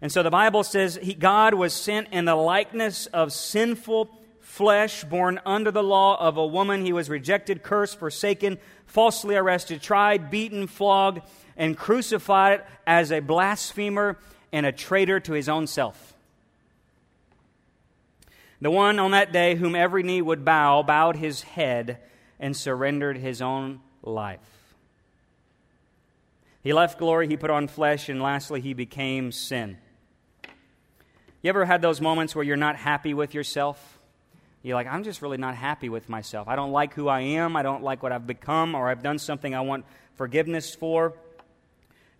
And 0.04 0.12
so 0.12 0.22
the 0.22 0.28
Bible 0.28 0.64
says 0.64 0.98
he, 1.02 1.14
God 1.14 1.54
was 1.54 1.72
sent 1.72 2.08
in 2.12 2.26
the 2.26 2.34
likeness 2.34 3.06
of 3.06 3.32
sinful 3.32 4.10
flesh, 4.38 5.02
born 5.02 5.40
under 5.46 5.70
the 5.70 5.82
law 5.82 6.20
of 6.20 6.36
a 6.36 6.46
woman. 6.46 6.84
He 6.84 6.92
was 6.92 7.08
rejected, 7.08 7.62
cursed, 7.62 7.98
forsaken, 7.98 8.58
falsely 8.84 9.34
arrested, 9.34 9.80
tried, 9.80 10.28
beaten, 10.28 10.66
flogged, 10.66 11.22
and 11.56 11.74
crucified 11.74 12.64
as 12.86 13.10
a 13.10 13.20
blasphemer 13.20 14.18
and 14.52 14.66
a 14.66 14.72
traitor 14.72 15.20
to 15.20 15.32
his 15.32 15.48
own 15.48 15.66
self. 15.66 16.12
The 18.60 18.70
one 18.70 18.98
on 18.98 19.12
that 19.12 19.32
day 19.32 19.54
whom 19.54 19.74
every 19.74 20.02
knee 20.02 20.20
would 20.20 20.44
bow 20.44 20.82
bowed 20.82 21.16
his 21.16 21.40
head 21.40 21.98
and 22.38 22.54
surrendered 22.54 23.16
his 23.16 23.40
own 23.40 23.80
life. 24.02 24.74
He 26.62 26.74
left 26.74 26.98
glory, 26.98 27.26
he 27.26 27.38
put 27.38 27.48
on 27.48 27.68
flesh, 27.68 28.10
and 28.10 28.20
lastly, 28.20 28.60
he 28.60 28.74
became 28.74 29.32
sin. 29.32 29.78
You 31.44 31.50
ever 31.50 31.66
had 31.66 31.82
those 31.82 32.00
moments 32.00 32.34
where 32.34 32.42
you're 32.42 32.56
not 32.56 32.76
happy 32.76 33.12
with 33.12 33.34
yourself? 33.34 33.98
You're 34.62 34.76
like, 34.76 34.86
I'm 34.86 35.04
just 35.04 35.20
really 35.20 35.36
not 35.36 35.54
happy 35.54 35.90
with 35.90 36.08
myself. 36.08 36.48
I 36.48 36.56
don't 36.56 36.72
like 36.72 36.94
who 36.94 37.06
I 37.06 37.20
am. 37.20 37.54
I 37.54 37.62
don't 37.62 37.82
like 37.82 38.02
what 38.02 38.12
I've 38.12 38.26
become, 38.26 38.74
or 38.74 38.88
I've 38.88 39.02
done 39.02 39.18
something 39.18 39.54
I 39.54 39.60
want 39.60 39.84
forgiveness 40.14 40.74
for. 40.74 41.12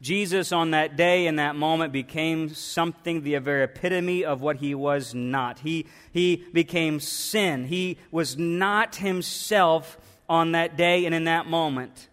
Jesus, 0.02 0.52
on 0.52 0.72
that 0.72 0.98
day, 0.98 1.26
in 1.26 1.36
that 1.36 1.56
moment, 1.56 1.90
became 1.90 2.50
something, 2.50 3.22
the 3.22 3.38
very 3.38 3.64
epitome 3.64 4.26
of 4.26 4.42
what 4.42 4.56
he 4.56 4.74
was 4.74 5.14
not. 5.14 5.60
He, 5.60 5.86
he 6.12 6.44
became 6.52 7.00
sin. 7.00 7.64
He 7.64 7.96
was 8.10 8.36
not 8.36 8.96
himself 8.96 9.96
on 10.28 10.52
that 10.52 10.76
day 10.76 11.06
and 11.06 11.14
in 11.14 11.24
that 11.24 11.46
moment. 11.46 12.10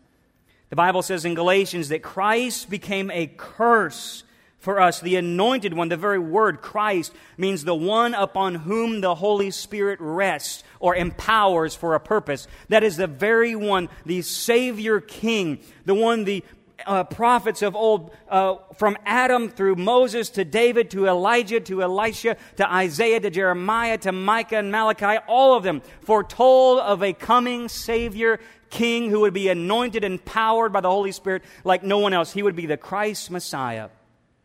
The 0.70 0.78
Bible 0.78 1.02
says 1.02 1.26
in 1.26 1.36
Galatians 1.36 1.90
that 1.90 2.04
Christ 2.04 2.70
became 2.70 3.12
a 3.12 3.28
curse 3.28 4.24
for 4.62 4.80
us. 4.80 5.02
The 5.02 5.18
anointed 5.18 5.74
one, 5.74 5.90
the 5.90 5.98
very 5.98 6.20
word 6.20 6.62
Christ, 6.62 7.12
means 7.36 7.66
the 7.66 7.76
one 7.76 8.14
upon 8.14 8.56
whom 8.56 9.02
the 9.02 9.16
Holy 9.16 9.52
Spirit 9.52 10.00
rests 10.00 10.64
or 10.80 10.96
empowers 10.96 11.76
for 11.76 11.96
a 11.96 12.00
purpose. 12.00 12.48
That 12.70 12.84
is 12.84 12.96
the 12.96 13.08
very 13.08 13.56
one, 13.56 13.90
the 14.06 14.22
Savior 14.22 15.02
King, 15.02 15.60
the 15.86 15.96
one, 15.96 16.24
the 16.24 16.44
uh, 16.86 17.04
prophets 17.04 17.62
of 17.62 17.76
old, 17.76 18.16
uh, 18.30 18.56
from 18.76 18.98
Adam 19.06 19.50
through 19.50 19.76
Moses 19.76 20.30
to 20.32 20.46
David 20.46 20.92
to 20.92 21.08
Elijah 21.08 21.60
to 21.60 21.84
Elisha 21.84 22.38
to 22.58 22.72
Isaiah 22.72 23.20
to 23.20 23.30
Jeremiah 23.30 23.98
to 24.00 24.12
Micah 24.12 24.58
and 24.58 24.72
Malachi, 24.72 25.18
all 25.28 25.56
of 25.56 25.64
them 25.64 25.82
foretold 26.02 26.80
of 26.80 27.04
a 27.04 27.14
coming 27.14 27.70
Savior 27.70 28.40
King 28.70 29.10
who 29.10 29.22
would 29.22 29.34
be 29.34 29.50
anointed 29.50 30.04
and 30.04 30.24
powered 30.24 30.72
by 30.72 30.82
the 30.82 30.90
Holy 30.90 31.12
Spirit 31.12 31.44
like 31.64 31.84
no 31.84 32.00
one 32.00 32.14
else. 32.14 32.32
He 32.32 32.42
would 32.42 32.56
be 32.56 32.66
the 32.66 32.78
Christ 32.78 33.30
Messiah. 33.30 33.90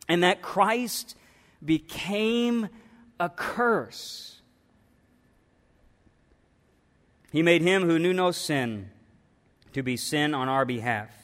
And 0.08 0.22
that 0.22 0.42
Christ 0.42 1.16
became 1.64 2.68
a 3.18 3.28
curse. 3.28 4.40
He 7.32 7.42
made 7.42 7.62
him 7.62 7.84
who 7.84 7.98
knew 7.98 8.12
no 8.12 8.30
sin 8.30 8.90
to 9.72 9.82
be 9.82 9.96
sin 9.96 10.34
on 10.34 10.48
our 10.48 10.64
behalf 10.64 11.16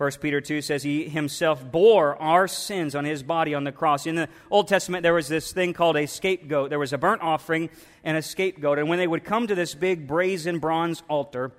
1 0.00 0.12
Peter 0.22 0.40
2 0.40 0.62
says 0.62 0.82
he 0.82 1.10
himself 1.10 1.62
bore 1.70 2.16
our 2.16 2.48
sins 2.48 2.94
on 2.94 3.04
his 3.04 3.22
body 3.22 3.54
on 3.54 3.64
the 3.64 3.70
cross. 3.70 4.06
In 4.06 4.14
the 4.14 4.30
Old 4.50 4.66
Testament, 4.66 5.02
there 5.02 5.12
was 5.12 5.28
this 5.28 5.52
thing 5.52 5.74
called 5.74 5.98
a 5.98 6.06
scapegoat. 6.06 6.70
There 6.70 6.78
was 6.78 6.94
a 6.94 6.96
burnt 6.96 7.20
offering 7.20 7.68
and 8.02 8.16
a 8.16 8.22
scapegoat. 8.22 8.78
And 8.78 8.88
when 8.88 8.98
they 8.98 9.06
would 9.06 9.24
come 9.24 9.46
to 9.46 9.54
this 9.54 9.74
big 9.74 10.06
brazen 10.06 10.58
bronze 10.58 11.02
altar, 11.06 11.52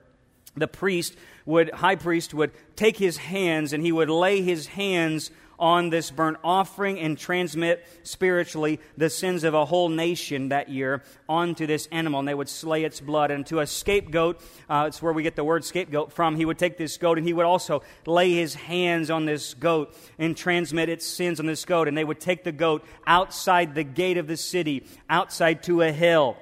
the 0.57 0.67
priest 0.67 1.15
would, 1.45 1.69
high 1.69 1.97
priest 1.97 2.33
would 2.33 2.49
take 2.75 2.97
his 2.97 3.17
hands 3.17 3.73
and 3.73 3.83
he 3.83 3.91
would 3.91 4.09
lay 4.09 4.41
his 4.41 4.65
hands 4.65 5.29
on 5.61 5.91
this 5.91 6.09
burnt 6.09 6.37
offering 6.43 6.99
and 6.99 7.17
transmit 7.17 7.87
spiritually 8.01 8.79
the 8.97 9.09
sins 9.09 9.43
of 9.43 9.53
a 9.53 9.63
whole 9.63 9.87
nation 9.87 10.49
that 10.49 10.67
year 10.67 11.03
onto 11.29 11.67
this 11.67 11.87
animal. 11.91 12.19
And 12.19 12.27
they 12.27 12.33
would 12.33 12.49
slay 12.49 12.83
its 12.83 12.99
blood. 12.99 13.29
And 13.29 13.45
to 13.45 13.59
a 13.59 13.67
scapegoat, 13.67 14.41
uh, 14.67 14.85
it's 14.87 15.01
where 15.01 15.13
we 15.13 15.21
get 15.21 15.35
the 15.35 15.43
word 15.43 15.63
scapegoat 15.63 16.11
from, 16.11 16.35
he 16.35 16.45
would 16.45 16.57
take 16.57 16.77
this 16.77 16.97
goat 16.97 17.19
and 17.19 17.27
he 17.27 17.33
would 17.33 17.45
also 17.45 17.83
lay 18.07 18.31
his 18.31 18.55
hands 18.55 19.11
on 19.11 19.25
this 19.25 19.53
goat 19.53 19.95
and 20.17 20.35
transmit 20.35 20.89
its 20.89 21.05
sins 21.05 21.39
on 21.39 21.45
this 21.45 21.63
goat. 21.63 21.87
And 21.87 21.95
they 21.95 22.03
would 22.03 22.19
take 22.19 22.43
the 22.43 22.51
goat 22.51 22.83
outside 23.05 23.75
the 23.75 23.83
gate 23.83 24.17
of 24.17 24.25
the 24.25 24.37
city, 24.37 24.87
outside 25.09 25.61
to 25.63 25.83
a 25.83 25.91
hill. 25.91 26.37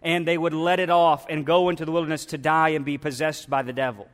And 0.00 0.28
they 0.28 0.38
would 0.38 0.54
let 0.54 0.78
it 0.78 0.90
off 0.90 1.26
and 1.28 1.44
go 1.44 1.70
into 1.70 1.84
the 1.84 1.90
wilderness 1.90 2.26
to 2.26 2.38
die 2.38 2.70
and 2.70 2.84
be 2.84 2.98
possessed 2.98 3.50
by 3.50 3.62
the 3.62 3.72
devil. 3.72 4.06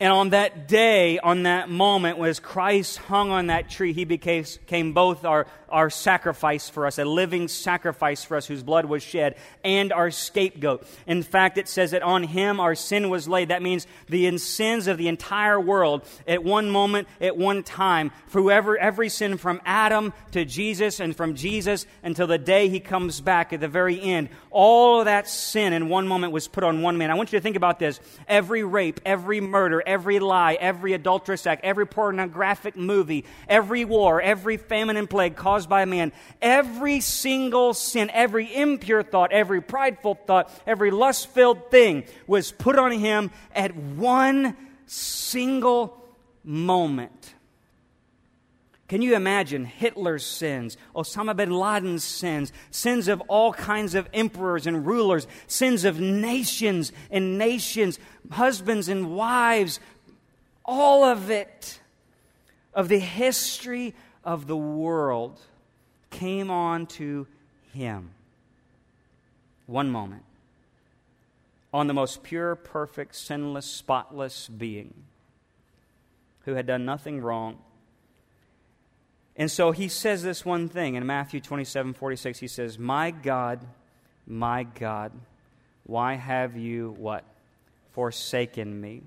And 0.00 0.12
on 0.12 0.30
that 0.30 0.66
day, 0.66 1.20
on 1.20 1.44
that 1.44 1.70
moment, 1.70 2.18
as 2.18 2.40
Christ 2.40 2.98
hung 2.98 3.30
on 3.30 3.46
that 3.46 3.70
tree, 3.70 3.92
he 3.92 4.04
became, 4.04 4.92
both 4.92 5.24
our, 5.24 5.46
our 5.68 5.88
sacrifice 5.88 6.68
for 6.68 6.88
us, 6.88 6.98
a 6.98 7.04
living 7.04 7.46
sacrifice 7.46 8.24
for 8.24 8.36
us 8.36 8.44
whose 8.44 8.64
blood 8.64 8.86
was 8.86 9.04
shed, 9.04 9.36
and 9.62 9.92
our 9.92 10.10
scapegoat. 10.10 10.84
In 11.06 11.22
fact, 11.22 11.58
it 11.58 11.68
says 11.68 11.92
that 11.92 12.02
on 12.02 12.24
him 12.24 12.58
our 12.58 12.74
sin 12.74 13.08
was 13.08 13.28
laid. 13.28 13.50
That 13.50 13.62
means 13.62 13.86
the 14.08 14.36
sins 14.38 14.88
of 14.88 14.98
the 14.98 15.06
entire 15.06 15.60
world 15.60 16.04
at 16.26 16.42
one 16.42 16.70
moment, 16.70 17.06
at 17.20 17.36
one 17.36 17.62
time, 17.62 18.10
for 18.26 18.42
whoever, 18.42 18.76
every 18.76 19.08
sin 19.08 19.36
from 19.36 19.60
Adam 19.64 20.12
to 20.32 20.44
Jesus 20.44 20.98
and 20.98 21.16
from 21.16 21.36
Jesus 21.36 21.86
until 22.02 22.26
the 22.26 22.36
day 22.36 22.68
he 22.68 22.80
comes 22.80 23.20
back 23.20 23.52
at 23.52 23.60
the 23.60 23.68
very 23.68 24.00
end. 24.00 24.28
All 24.50 25.00
of 25.00 25.04
that 25.04 25.28
sin 25.28 25.72
in 25.72 25.88
one 25.88 26.08
moment 26.08 26.32
was 26.32 26.48
put 26.48 26.64
on 26.64 26.82
one 26.82 26.98
man. 26.98 27.12
I 27.12 27.14
want 27.14 27.32
you 27.32 27.38
to 27.38 27.42
think 27.42 27.56
about 27.56 27.78
this. 27.78 28.00
Every 28.26 28.64
rape, 28.64 29.00
every 29.06 29.40
murder, 29.40 29.83
every 29.86 30.18
lie, 30.18 30.54
every 30.54 30.92
adulterous 30.92 31.46
act, 31.46 31.64
every 31.64 31.86
pornographic 31.86 32.76
movie, 32.76 33.24
every 33.48 33.84
war, 33.84 34.20
every 34.20 34.56
famine 34.56 34.96
and 34.96 35.08
plague 35.08 35.36
caused 35.36 35.68
by 35.68 35.84
man, 35.84 36.12
every 36.40 37.00
single 37.00 37.74
sin, 37.74 38.10
every 38.12 38.54
impure 38.54 39.02
thought, 39.02 39.32
every 39.32 39.60
prideful 39.60 40.14
thought, 40.26 40.50
every 40.66 40.90
lust 40.90 41.28
filled 41.28 41.70
thing 41.70 42.04
was 42.26 42.52
put 42.52 42.78
on 42.78 42.92
him 42.92 43.30
at 43.54 43.74
one 43.76 44.56
single 44.86 46.02
moment. 46.44 47.33
Can 48.86 49.00
you 49.00 49.14
imagine 49.14 49.64
Hitler's 49.64 50.26
sins, 50.26 50.76
Osama 50.94 51.34
bin 51.34 51.50
Laden's 51.50 52.04
sins, 52.04 52.52
sins 52.70 53.08
of 53.08 53.22
all 53.28 53.52
kinds 53.54 53.94
of 53.94 54.08
emperors 54.12 54.66
and 54.66 54.86
rulers, 54.86 55.26
sins 55.46 55.84
of 55.84 56.00
nations 56.00 56.92
and 57.10 57.38
nations, 57.38 57.98
husbands 58.30 58.88
and 58.88 59.16
wives, 59.16 59.80
all 60.64 61.04
of 61.04 61.30
it, 61.30 61.80
of 62.74 62.88
the 62.88 62.98
history 62.98 63.94
of 64.22 64.46
the 64.46 64.56
world, 64.56 65.40
came 66.10 66.50
on 66.50 66.86
to 66.86 67.26
him. 67.72 68.10
One 69.66 69.90
moment. 69.90 70.24
On 71.72 71.86
the 71.86 71.94
most 71.94 72.22
pure, 72.22 72.54
perfect, 72.54 73.16
sinless, 73.16 73.66
spotless 73.66 74.46
being 74.46 74.92
who 76.44 76.54
had 76.54 76.66
done 76.66 76.84
nothing 76.84 77.22
wrong 77.22 77.58
and 79.36 79.50
so 79.50 79.72
he 79.72 79.88
says 79.88 80.22
this 80.22 80.44
one 80.44 80.68
thing 80.68 80.94
in 80.94 81.06
Matthew 81.06 81.40
27 81.40 81.94
46. 81.94 82.38
He 82.38 82.48
says, 82.48 82.78
My 82.78 83.10
God, 83.10 83.60
my 84.26 84.62
God, 84.62 85.12
why 85.84 86.14
have 86.14 86.56
you 86.56 86.94
what? 86.98 87.24
Forsaken 87.92 88.80
me. 88.80 89.02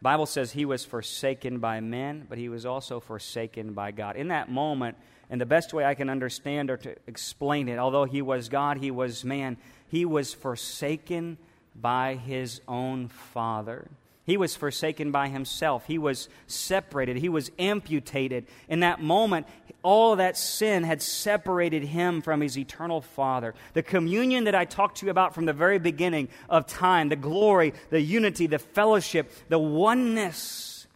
Bible 0.00 0.26
says 0.26 0.52
he 0.52 0.64
was 0.64 0.84
forsaken 0.84 1.58
by 1.58 1.80
men, 1.80 2.26
but 2.28 2.38
he 2.38 2.48
was 2.48 2.64
also 2.64 3.00
forsaken 3.00 3.72
by 3.72 3.90
God. 3.90 4.16
In 4.16 4.28
that 4.28 4.50
moment, 4.50 4.96
and 5.28 5.40
the 5.40 5.46
best 5.46 5.74
way 5.74 5.84
I 5.84 5.94
can 5.94 6.08
understand 6.08 6.70
or 6.70 6.76
to 6.78 6.94
explain 7.06 7.68
it, 7.68 7.78
although 7.78 8.04
he 8.04 8.22
was 8.22 8.48
God, 8.48 8.78
he 8.78 8.90
was 8.90 9.24
man, 9.24 9.56
he 9.88 10.04
was 10.04 10.32
forsaken 10.32 11.36
by 11.74 12.14
his 12.14 12.60
own 12.68 13.08
Father. 13.08 13.88
He 14.28 14.36
was 14.36 14.54
forsaken 14.54 15.10
by 15.10 15.28
himself. 15.28 15.86
He 15.86 15.96
was 15.96 16.28
separated. 16.46 17.16
He 17.16 17.30
was 17.30 17.50
amputated. 17.58 18.46
In 18.68 18.80
that 18.80 19.00
moment, 19.00 19.46
all 19.82 20.16
that 20.16 20.36
sin 20.36 20.84
had 20.84 21.00
separated 21.00 21.82
him 21.82 22.20
from 22.20 22.42
his 22.42 22.58
eternal 22.58 23.00
Father. 23.00 23.54
The 23.72 23.82
communion 23.82 24.44
that 24.44 24.54
I 24.54 24.66
talked 24.66 24.98
to 24.98 25.06
you 25.06 25.10
about 25.10 25.34
from 25.34 25.46
the 25.46 25.54
very 25.54 25.78
beginning 25.78 26.28
of 26.50 26.66
time, 26.66 27.08
the 27.08 27.16
glory, 27.16 27.72
the 27.88 28.02
unity, 28.02 28.46
the 28.46 28.58
fellowship, 28.58 29.32
the 29.48 29.58
oneness 29.58 30.86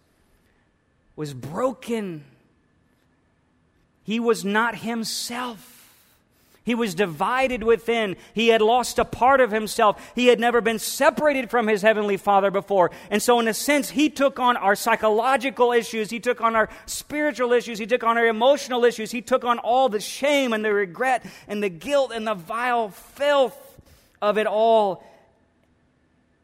was 1.17 1.33
broken. 1.33 2.25
He 4.05 4.21
was 4.21 4.45
not 4.45 4.77
himself. 4.77 5.82
He 6.65 6.77
was 6.77 6.95
divided 6.95 7.65
within. 7.65 8.17
He 8.35 8.49
had 8.49 8.63
lost 8.63 8.99
a 8.99 9.05
part 9.05 9.41
of 9.41 9.51
himself. 9.51 10.13
He 10.15 10.29
had 10.29 10.39
never 10.39 10.61
been 10.61 10.79
separated 10.79 11.51
from 11.51 11.67
his 11.67 11.83
heavenly 11.83 12.17
Father 12.17 12.53
before. 12.53 12.93
And 13.11 13.21
so, 13.21 13.41
in 13.41 13.49
a 13.49 13.55
sense, 13.55 13.91
he 13.91 14.09
took 14.09 14.39
on 14.39 14.57
our 14.57 14.77
psychological 14.77 15.73
issues. 15.73 16.11
He 16.11 16.21
took 16.21 16.41
on 16.41 16.55
our 16.55 16.69
spiritual 16.87 17.53
issues. 17.53 17.81
He 17.81 17.87
took 17.87 18.05
on 18.05 18.17
our 18.17 18.27
emotional 18.27 18.85
issues. 18.85 19.11
He 19.11 19.23
took 19.23 19.45
on 19.45 19.59
all 19.59 19.89
the 19.89 20.01
shame 20.01 20.53
and 20.53 20.65
the 20.65 20.73
regret 20.73 21.25
and 21.49 21.61
the 21.63 21.69
guilt 21.69 22.13
and 22.15 22.25
the 22.25 22.35
vile 22.35 22.91
filth 22.91 23.81
of 24.21 24.39
it 24.39 24.47
all. 24.47 25.05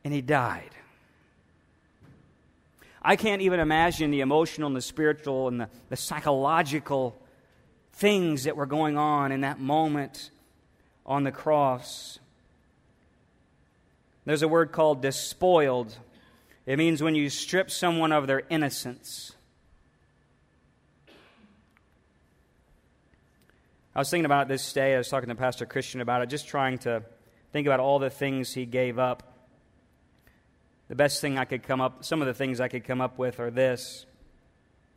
And 0.02 0.12
he 0.12 0.20
died. 0.20 0.70
I 3.00 3.14
can't 3.14 3.42
even 3.42 3.60
imagine 3.60 4.10
the 4.10 4.20
emotional 4.20 4.66
and 4.66 4.76
the 4.76 4.82
spiritual 4.82 5.46
and 5.46 5.60
the, 5.60 5.68
the 5.90 5.96
psychological 5.96 7.16
things 7.98 8.44
that 8.44 8.56
were 8.56 8.66
going 8.66 8.96
on 8.96 9.32
in 9.32 9.40
that 9.40 9.58
moment 9.58 10.30
on 11.04 11.24
the 11.24 11.32
cross. 11.32 12.20
There's 14.24 14.42
a 14.42 14.48
word 14.48 14.70
called 14.70 15.02
despoiled. 15.02 15.98
It 16.64 16.78
means 16.78 17.02
when 17.02 17.16
you 17.16 17.28
strip 17.28 17.72
someone 17.72 18.12
of 18.12 18.28
their 18.28 18.44
innocence. 18.50 19.32
I 23.96 23.98
was 23.98 24.10
thinking 24.10 24.26
about 24.26 24.46
this 24.46 24.72
day. 24.72 24.94
I 24.94 24.98
was 24.98 25.08
talking 25.08 25.28
to 25.28 25.34
Pastor 25.34 25.66
Christian 25.66 26.00
about 26.00 26.22
it, 26.22 26.28
just 26.28 26.46
trying 26.46 26.78
to 26.78 27.02
think 27.52 27.66
about 27.66 27.80
all 27.80 27.98
the 27.98 28.10
things 28.10 28.54
he 28.54 28.64
gave 28.64 29.00
up. 29.00 29.24
The 30.86 30.94
best 30.94 31.20
thing 31.20 31.36
I 31.36 31.46
could 31.46 31.64
come 31.64 31.80
up, 31.80 32.04
some 32.04 32.20
of 32.20 32.28
the 32.28 32.34
things 32.34 32.60
I 32.60 32.68
could 32.68 32.84
come 32.84 33.00
up 33.00 33.18
with 33.18 33.40
are 33.40 33.50
this 33.50 34.06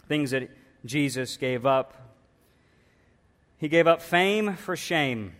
things 0.07 0.31
that 0.31 0.51
Jesus 0.85 1.37
gave 1.37 1.65
up. 1.65 2.10
He 3.61 3.67
gave 3.67 3.85
up 3.85 4.01
fame 4.01 4.55
for 4.55 4.75
shame. 4.75 5.33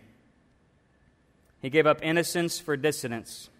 He 1.60 1.70
gave 1.70 1.88
up 1.88 1.98
innocence 2.04 2.60
for 2.60 2.76
dissonance. 2.76 3.50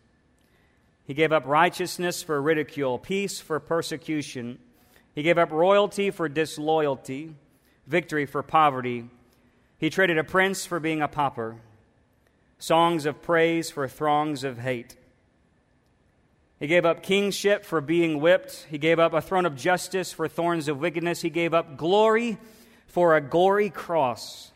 He 1.05 1.15
gave 1.15 1.33
up 1.33 1.45
righteousness 1.47 2.23
for 2.23 2.41
ridicule, 2.41 2.97
peace 3.01 3.41
for 3.41 3.59
persecution. 3.59 4.61
He 5.17 5.25
gave 5.25 5.37
up 5.37 5.51
royalty 5.51 6.13
for 6.13 6.29
disloyalty, 6.29 7.35
victory 7.89 8.25
for 8.25 8.45
poverty. 8.45 9.11
He 9.79 9.91
traded 9.91 10.17
a 10.17 10.23
prince 10.23 10.65
for 10.65 10.79
being 10.79 11.03
a 11.03 11.09
pauper, 11.09 11.57
songs 12.61 13.05
of 13.05 13.21
praise 13.21 13.69
for 13.69 13.89
throngs 13.89 14.45
of 14.45 14.61
hate. 14.61 14.95
He 16.61 16.69
gave 16.69 16.85
up 16.85 17.03
kingship 17.03 17.65
for 17.65 17.81
being 17.81 18.21
whipped. 18.21 18.69
He 18.71 18.79
gave 18.79 19.01
up 19.01 19.13
a 19.13 19.21
throne 19.21 19.45
of 19.45 19.57
justice 19.57 20.13
for 20.13 20.29
thorns 20.29 20.69
of 20.69 20.79
wickedness. 20.79 21.21
He 21.21 21.31
gave 21.31 21.53
up 21.53 21.77
glory 21.77 22.39
for 22.87 23.17
a 23.17 23.21
gory 23.21 23.69
cross 23.69 24.52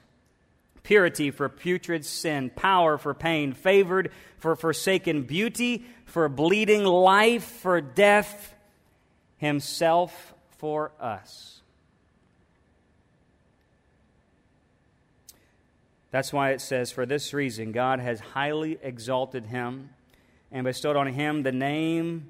purity 0.87 1.33
for 1.33 1.49
putrid 1.49 2.05
sin, 2.05 2.49
power 2.49 2.97
for 2.97 3.13
pain, 3.13 3.53
favored 3.53 4.13
for 4.39 4.55
forsaken 4.55 5.25
beauty, 5.25 5.85
for 6.05 6.29
bleeding 6.29 6.85
life, 6.85 7.43
for 7.43 7.81
death, 7.81 8.55
himself 9.37 10.33
for 10.59 10.93
us. 11.01 11.61
That's 16.13 16.33
why 16.33 16.51
it 16.51 16.61
says, 16.61 16.93
For 16.93 17.05
this 17.05 17.35
reason, 17.35 17.73
God 17.73 17.99
has 17.99 18.21
highly 18.21 18.79
exalted 18.81 19.47
him 19.47 19.91
and 20.53 20.65
bestowed 20.65 20.95
on 20.95 21.09
him 21.09 21.43
the 21.43 21.51
name 21.51 22.29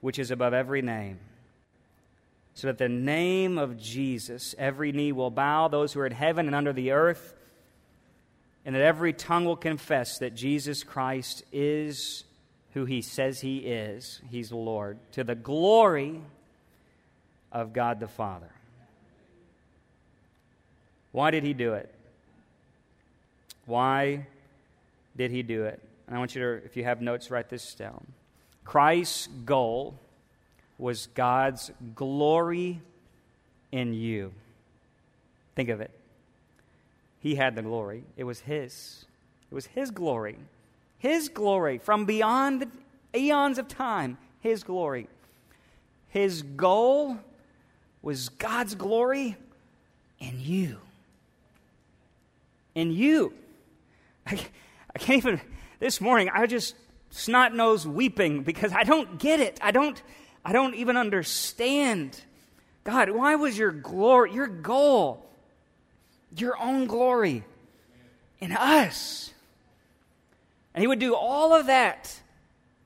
which 0.00 0.18
is 0.18 0.32
above 0.32 0.52
every 0.52 0.82
name. 0.82 1.20
So 2.54 2.66
that 2.66 2.78
the 2.78 2.88
name 2.88 3.58
of 3.58 3.78
Jesus, 3.78 4.56
every 4.58 4.90
knee 4.90 5.12
will 5.12 5.30
bow, 5.30 5.68
those 5.68 5.92
who 5.92 6.00
are 6.00 6.06
in 6.06 6.12
heaven 6.12 6.46
and 6.46 6.56
under 6.56 6.72
the 6.72 6.90
earth, 6.90 7.36
and 8.64 8.74
that 8.74 8.82
every 8.82 9.12
tongue 9.12 9.44
will 9.44 9.56
confess 9.56 10.18
that 10.18 10.34
Jesus 10.34 10.82
Christ 10.84 11.42
is 11.52 12.24
who 12.74 12.84
he 12.84 13.02
says 13.02 13.40
he 13.40 13.58
is. 13.58 14.20
He's 14.30 14.50
the 14.50 14.56
Lord, 14.56 14.98
to 15.12 15.24
the 15.24 15.34
glory 15.34 16.20
of 17.50 17.72
God 17.72 18.00
the 18.00 18.08
Father. 18.08 18.50
Why 21.10 21.30
did 21.30 21.44
he 21.44 21.52
do 21.52 21.74
it? 21.74 21.92
Why 23.66 24.26
did 25.16 25.30
he 25.30 25.42
do 25.42 25.64
it? 25.64 25.80
And 26.06 26.16
I 26.16 26.18
want 26.18 26.34
you 26.34 26.42
to, 26.42 26.64
if 26.64 26.76
you 26.76 26.84
have 26.84 27.02
notes, 27.02 27.30
write 27.30 27.50
this 27.50 27.74
down. 27.74 28.06
Christ's 28.64 29.26
goal 29.44 29.98
was 30.78 31.06
God's 31.14 31.70
glory 31.94 32.80
in 33.70 33.92
you. 33.92 34.32
Think 35.54 35.68
of 35.68 35.80
it. 35.80 35.90
He 37.22 37.36
had 37.36 37.54
the 37.54 37.62
glory, 37.62 38.02
it 38.16 38.24
was 38.24 38.40
His. 38.40 39.04
It 39.50 39.54
was 39.54 39.66
His 39.66 39.92
glory. 39.92 40.38
His 40.98 41.28
glory 41.28 41.78
from 41.78 42.04
beyond 42.04 42.62
the 42.62 42.68
eons 43.18 43.58
of 43.58 43.68
time. 43.68 44.18
His 44.40 44.64
glory. 44.64 45.08
His 46.08 46.42
goal 46.42 47.16
was 48.02 48.28
God's 48.28 48.74
glory 48.74 49.36
in 50.18 50.40
you. 50.40 50.78
In 52.74 52.90
you. 52.90 53.32
I, 54.26 54.32
I 54.94 54.98
can't 54.98 55.18
even, 55.18 55.40
this 55.78 56.00
morning, 56.00 56.28
I 56.32 56.46
just 56.46 56.74
snot 57.10 57.54
nose 57.54 57.86
weeping 57.86 58.42
because 58.42 58.72
I 58.72 58.82
don't 58.82 59.18
get 59.18 59.38
it. 59.38 59.58
I 59.62 59.70
don't, 59.70 60.00
I 60.44 60.52
don't 60.52 60.74
even 60.74 60.96
understand. 60.96 62.20
God, 62.82 63.10
why 63.10 63.36
was 63.36 63.56
your 63.56 63.70
glory, 63.70 64.34
your 64.34 64.48
goal, 64.48 65.24
your 66.36 66.60
own 66.60 66.86
glory 66.86 67.44
in 68.40 68.52
us? 68.52 69.32
And 70.74 70.82
he 70.82 70.88
would 70.88 70.98
do 70.98 71.14
all 71.14 71.54
of 71.54 71.66
that 71.66 72.18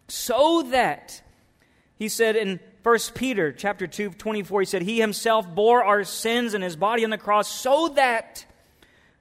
so 0.09 0.63
that, 0.71 1.23
he 1.99 2.09
said 2.09 2.37
in 2.37 2.61
1 2.83 2.99
Peter 3.15 3.53
chapter 3.53 3.87
2, 3.87 4.11
24, 4.11 4.61
he 4.61 4.67
said, 4.67 4.83
He 4.83 5.01
himself 5.01 5.53
bore 5.53 5.83
our 5.83 6.05
sins 6.05 6.55
in 6.55 6.63
his 6.63 6.77
body 6.77 7.05
on 7.05 7.11
the 7.11 7.19
cross 7.19 7.51
so 7.51 7.89
that 7.89 8.45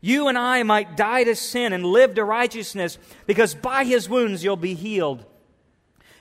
you 0.01 0.27
and 0.27 0.37
I 0.37 0.61
might 0.61 0.95
die 0.95 1.23
to 1.23 1.35
sin 1.35 1.73
and 1.73 1.83
live 1.83 2.13
to 2.15 2.23
righteousness, 2.23 2.99
because 3.25 3.55
by 3.55 3.83
his 3.83 4.07
wounds 4.07 4.43
you'll 4.43 4.55
be 4.55 4.75
healed. 4.75 5.25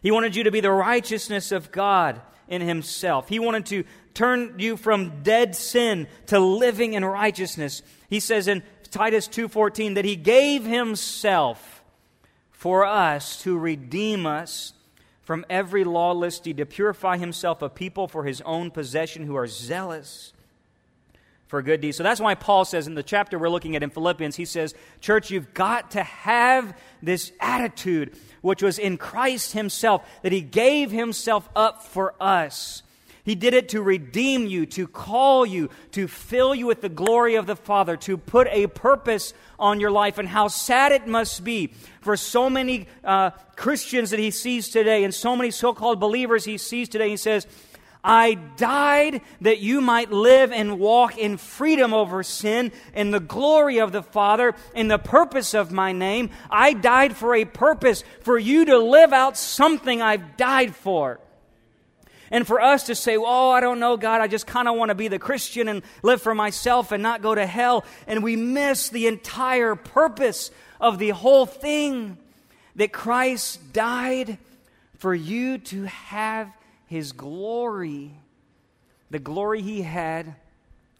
He 0.02 0.10
wanted 0.10 0.36
you 0.36 0.44
to 0.44 0.50
be 0.50 0.60
the 0.60 0.70
righteousness 0.70 1.52
of 1.52 1.70
God 1.70 2.20
in 2.48 2.62
himself. 2.62 3.28
He 3.28 3.38
wanted 3.38 3.66
to 3.66 3.84
turn 4.14 4.54
you 4.58 4.76
from 4.76 5.22
dead 5.22 5.54
sin 5.54 6.06
to 6.26 6.38
living 6.38 6.94
in 6.94 7.04
righteousness. 7.04 7.82
He 8.08 8.20
says 8.20 8.48
in 8.48 8.62
Titus 8.90 9.28
2:14 9.28 9.94
that 9.94 10.04
he 10.04 10.16
gave 10.16 10.64
himself 10.64 11.82
for 12.52 12.86
us 12.86 13.42
to 13.42 13.58
redeem 13.58 14.24
us 14.24 14.72
from 15.22 15.44
every 15.50 15.84
lawless 15.84 16.38
deed, 16.38 16.58
to 16.58 16.66
purify 16.66 17.16
himself 17.16 17.62
a 17.62 17.68
people 17.68 18.06
for 18.06 18.24
his 18.24 18.40
own 18.42 18.70
possession 18.70 19.26
who 19.26 19.36
are 19.36 19.46
zealous 19.46 20.32
for 21.46 21.62
good 21.62 21.80
deeds. 21.80 21.96
So 21.96 22.02
that's 22.02 22.20
why 22.20 22.34
Paul 22.34 22.64
says 22.64 22.86
in 22.86 22.94
the 22.94 23.02
chapter 23.02 23.38
we're 23.38 23.48
looking 23.48 23.76
at 23.76 23.82
in 23.82 23.90
Philippians, 23.90 24.36
he 24.36 24.44
says, 24.44 24.74
Church, 25.00 25.30
you've 25.30 25.54
got 25.54 25.92
to 25.92 26.02
have 26.02 26.76
this 27.02 27.32
attitude, 27.40 28.16
which 28.42 28.62
was 28.62 28.78
in 28.78 28.96
Christ 28.96 29.52
himself, 29.52 30.06
that 30.22 30.32
he 30.32 30.40
gave 30.40 30.90
himself 30.90 31.48
up 31.54 31.82
for 31.82 32.14
us. 32.20 32.82
He 33.24 33.34
did 33.34 33.54
it 33.54 33.70
to 33.70 33.82
redeem 33.82 34.46
you, 34.46 34.66
to 34.66 34.86
call 34.86 35.46
you, 35.46 35.70
to 35.92 36.06
fill 36.06 36.54
you 36.54 36.66
with 36.66 36.82
the 36.82 36.90
glory 36.90 37.36
of 37.36 37.46
the 37.46 37.56
Father, 37.56 37.96
to 37.96 38.18
put 38.18 38.46
a 38.48 38.66
purpose 38.66 39.32
on 39.58 39.80
your 39.80 39.90
life. 39.90 40.18
And 40.18 40.28
how 40.28 40.48
sad 40.48 40.92
it 40.92 41.06
must 41.06 41.42
be 41.42 41.72
for 42.02 42.18
so 42.18 42.50
many 42.50 42.86
uh, 43.02 43.30
Christians 43.56 44.10
that 44.10 44.20
he 44.20 44.30
sees 44.30 44.68
today 44.68 45.04
and 45.04 45.14
so 45.14 45.36
many 45.36 45.50
so 45.50 45.72
called 45.72 46.00
believers 46.00 46.44
he 46.44 46.58
sees 46.58 46.90
today. 46.90 47.08
He 47.08 47.16
says, 47.16 47.46
I 48.06 48.34
died 48.34 49.22
that 49.40 49.60
you 49.60 49.80
might 49.80 50.12
live 50.12 50.52
and 50.52 50.78
walk 50.78 51.16
in 51.16 51.38
freedom 51.38 51.94
over 51.94 52.22
sin, 52.22 52.72
in 52.92 53.10
the 53.10 53.20
glory 53.20 53.78
of 53.78 53.92
the 53.92 54.02
Father, 54.02 54.54
in 54.74 54.88
the 54.88 54.98
purpose 54.98 55.54
of 55.54 55.72
my 55.72 55.92
name. 55.92 56.28
I 56.50 56.74
died 56.74 57.16
for 57.16 57.34
a 57.34 57.46
purpose, 57.46 58.04
for 58.20 58.38
you 58.38 58.66
to 58.66 58.76
live 58.76 59.14
out 59.14 59.38
something 59.38 60.02
I've 60.02 60.36
died 60.36 60.76
for. 60.76 61.18
And 62.30 62.46
for 62.46 62.60
us 62.60 62.84
to 62.84 62.94
say, 62.94 63.16
oh, 63.16 63.50
I 63.50 63.60
don't 63.60 63.80
know, 63.80 63.96
God, 63.96 64.20
I 64.20 64.28
just 64.28 64.46
kind 64.46 64.68
of 64.68 64.76
want 64.76 64.90
to 64.90 64.94
be 64.94 65.08
the 65.08 65.18
Christian 65.18 65.68
and 65.68 65.82
live 66.02 66.22
for 66.22 66.34
myself 66.34 66.92
and 66.92 67.02
not 67.02 67.22
go 67.22 67.34
to 67.34 67.46
hell. 67.46 67.84
And 68.06 68.22
we 68.22 68.36
miss 68.36 68.88
the 68.88 69.06
entire 69.06 69.74
purpose 69.74 70.50
of 70.80 70.98
the 70.98 71.10
whole 71.10 71.46
thing 71.46 72.18
that 72.76 72.92
Christ 72.92 73.72
died 73.72 74.38
for 74.98 75.14
you 75.14 75.58
to 75.58 75.84
have 75.84 76.50
his 76.86 77.12
glory, 77.12 78.12
the 79.10 79.18
glory 79.18 79.62
he 79.62 79.82
had 79.82 80.34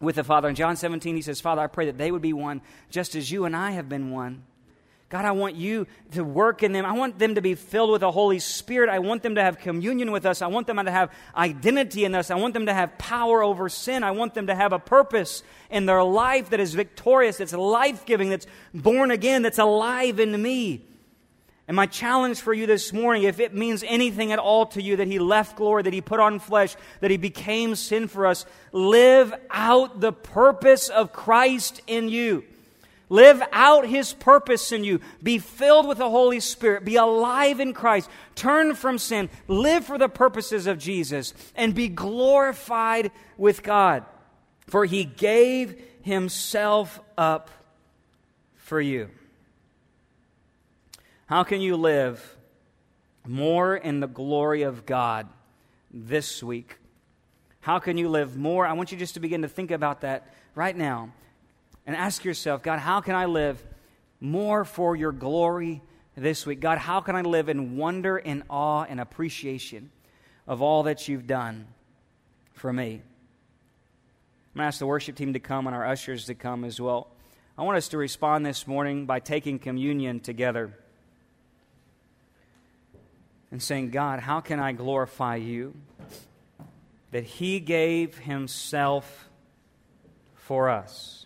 with 0.00 0.16
the 0.16 0.24
Father. 0.24 0.48
In 0.48 0.54
John 0.54 0.76
17, 0.76 1.16
he 1.16 1.22
says, 1.22 1.40
Father, 1.40 1.62
I 1.62 1.66
pray 1.66 1.86
that 1.86 1.98
they 1.98 2.10
would 2.10 2.22
be 2.22 2.32
one 2.32 2.60
just 2.90 3.14
as 3.14 3.30
you 3.30 3.44
and 3.44 3.56
I 3.56 3.72
have 3.72 3.88
been 3.88 4.10
one. 4.10 4.44
God, 5.10 5.24
I 5.24 5.32
want 5.32 5.54
you 5.54 5.86
to 6.12 6.24
work 6.24 6.62
in 6.62 6.72
them. 6.72 6.84
I 6.84 6.92
want 6.92 7.18
them 7.18 7.36
to 7.36 7.42
be 7.42 7.54
filled 7.54 7.90
with 7.90 8.00
the 8.00 8.10
Holy 8.10 8.38
Spirit. 8.38 8.88
I 8.88 8.98
want 8.98 9.22
them 9.22 9.36
to 9.36 9.42
have 9.42 9.58
communion 9.58 10.10
with 10.10 10.26
us. 10.26 10.42
I 10.42 10.46
want 10.46 10.66
them 10.66 10.76
to 10.76 10.90
have 10.90 11.12
identity 11.36 12.04
in 12.04 12.14
us. 12.14 12.30
I 12.30 12.36
want 12.36 12.54
them 12.54 12.66
to 12.66 12.74
have 12.74 12.96
power 12.98 13.42
over 13.42 13.68
sin. 13.68 14.02
I 14.02 14.12
want 14.12 14.34
them 14.34 14.48
to 14.48 14.54
have 14.54 14.72
a 14.72 14.78
purpose 14.78 15.42
in 15.70 15.86
their 15.86 16.02
life 16.02 16.50
that 16.50 16.58
is 16.58 16.74
victorious, 16.74 17.36
that's 17.36 17.52
life 17.52 18.06
giving, 18.06 18.30
that's 18.30 18.46
born 18.72 19.10
again, 19.10 19.42
that's 19.42 19.58
alive 19.58 20.18
in 20.18 20.40
me. 20.40 20.84
And 21.66 21.76
my 21.76 21.86
challenge 21.86 22.40
for 22.40 22.52
you 22.52 22.66
this 22.66 22.92
morning, 22.92 23.22
if 23.22 23.40
it 23.40 23.54
means 23.54 23.84
anything 23.86 24.32
at 24.32 24.38
all 24.38 24.66
to 24.66 24.82
you 24.82 24.96
that 24.96 25.06
He 25.06 25.18
left 25.18 25.56
glory, 25.56 25.82
that 25.82 25.92
He 25.94 26.00
put 26.00 26.20
on 26.20 26.38
flesh, 26.38 26.76
that 27.00 27.10
He 27.10 27.16
became 27.16 27.74
sin 27.74 28.08
for 28.08 28.26
us, 28.26 28.44
live 28.72 29.32
out 29.50 30.00
the 30.00 30.12
purpose 30.12 30.88
of 30.88 31.12
Christ 31.12 31.80
in 31.86 32.08
you. 32.08 32.44
Live 33.08 33.42
out 33.52 33.86
His 33.86 34.12
purpose 34.12 34.72
in 34.72 34.84
you. 34.84 35.00
Be 35.22 35.38
filled 35.38 35.86
with 35.86 35.98
the 35.98 36.10
Holy 36.10 36.40
Spirit. 36.40 36.84
Be 36.84 36.96
alive 36.96 37.60
in 37.60 37.74
Christ. 37.74 38.08
Turn 38.34 38.74
from 38.74 38.98
sin. 38.98 39.28
Live 39.46 39.84
for 39.84 39.98
the 39.98 40.08
purposes 40.08 40.66
of 40.66 40.78
Jesus. 40.78 41.34
And 41.54 41.74
be 41.74 41.88
glorified 41.88 43.10
with 43.36 43.62
God. 43.62 44.04
For 44.66 44.84
He 44.84 45.04
gave 45.04 45.80
Himself 46.02 47.00
up 47.18 47.50
for 48.56 48.80
you. 48.80 49.10
How 51.26 51.42
can 51.44 51.60
you 51.60 51.76
live 51.76 52.36
more 53.26 53.76
in 53.76 54.00
the 54.00 54.06
glory 54.06 54.62
of 54.62 54.86
God 54.86 55.28
this 55.90 56.42
week? 56.42 56.78
How 57.60 57.78
can 57.78 57.96
you 57.96 58.08
live 58.08 58.36
more? 58.36 58.66
I 58.66 58.72
want 58.74 58.92
you 58.92 58.98
just 58.98 59.14
to 59.14 59.20
begin 59.20 59.42
to 59.42 59.48
think 59.48 59.70
about 59.70 60.02
that 60.02 60.34
right 60.54 60.76
now 60.76 61.12
and 61.86 61.94
ask 61.96 62.24
yourself, 62.24 62.62
God, 62.62 62.78
how 62.78 63.00
can 63.00 63.14
I 63.14 63.26
live 63.26 63.62
more 64.20 64.64
for 64.64 64.96
your 64.96 65.12
glory 65.12 65.82
this 66.16 66.46
week? 66.46 66.60
God, 66.60 66.78
how 66.78 67.00
can 67.00 67.16
I 67.16 67.22
live 67.22 67.48
in 67.48 67.76
wonder 67.76 68.16
and 68.16 68.42
awe 68.48 68.84
and 68.84 69.00
appreciation 69.00 69.90
of 70.46 70.62
all 70.62 70.84
that 70.84 71.08
you've 71.08 71.26
done 71.26 71.66
for 72.52 72.72
me? 72.72 73.02
I'm 74.54 74.58
going 74.58 74.64
to 74.64 74.68
ask 74.68 74.78
the 74.78 74.86
worship 74.86 75.16
team 75.16 75.32
to 75.32 75.40
come 75.40 75.66
and 75.66 75.74
our 75.74 75.84
ushers 75.84 76.26
to 76.26 76.34
come 76.34 76.64
as 76.64 76.80
well. 76.80 77.08
I 77.58 77.62
want 77.62 77.76
us 77.76 77.88
to 77.88 77.98
respond 77.98 78.46
this 78.46 78.66
morning 78.66 79.06
by 79.06 79.20
taking 79.20 79.58
communion 79.58 80.20
together 80.20 80.72
and 83.50 83.62
saying, 83.62 83.90
God, 83.90 84.20
how 84.20 84.40
can 84.40 84.58
I 84.58 84.72
glorify 84.72 85.36
you? 85.36 85.74
That 87.10 87.24
He 87.24 87.60
gave 87.60 88.18
Himself 88.18 89.28
for 90.34 90.68
us. 90.68 91.23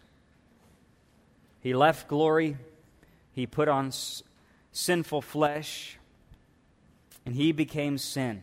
He 1.68 1.74
left 1.74 2.08
glory, 2.08 2.56
He 3.30 3.46
put 3.46 3.68
on 3.68 3.92
sinful 4.72 5.20
flesh, 5.20 5.98
and 7.26 7.34
He 7.34 7.52
became 7.52 7.98
sin 7.98 8.42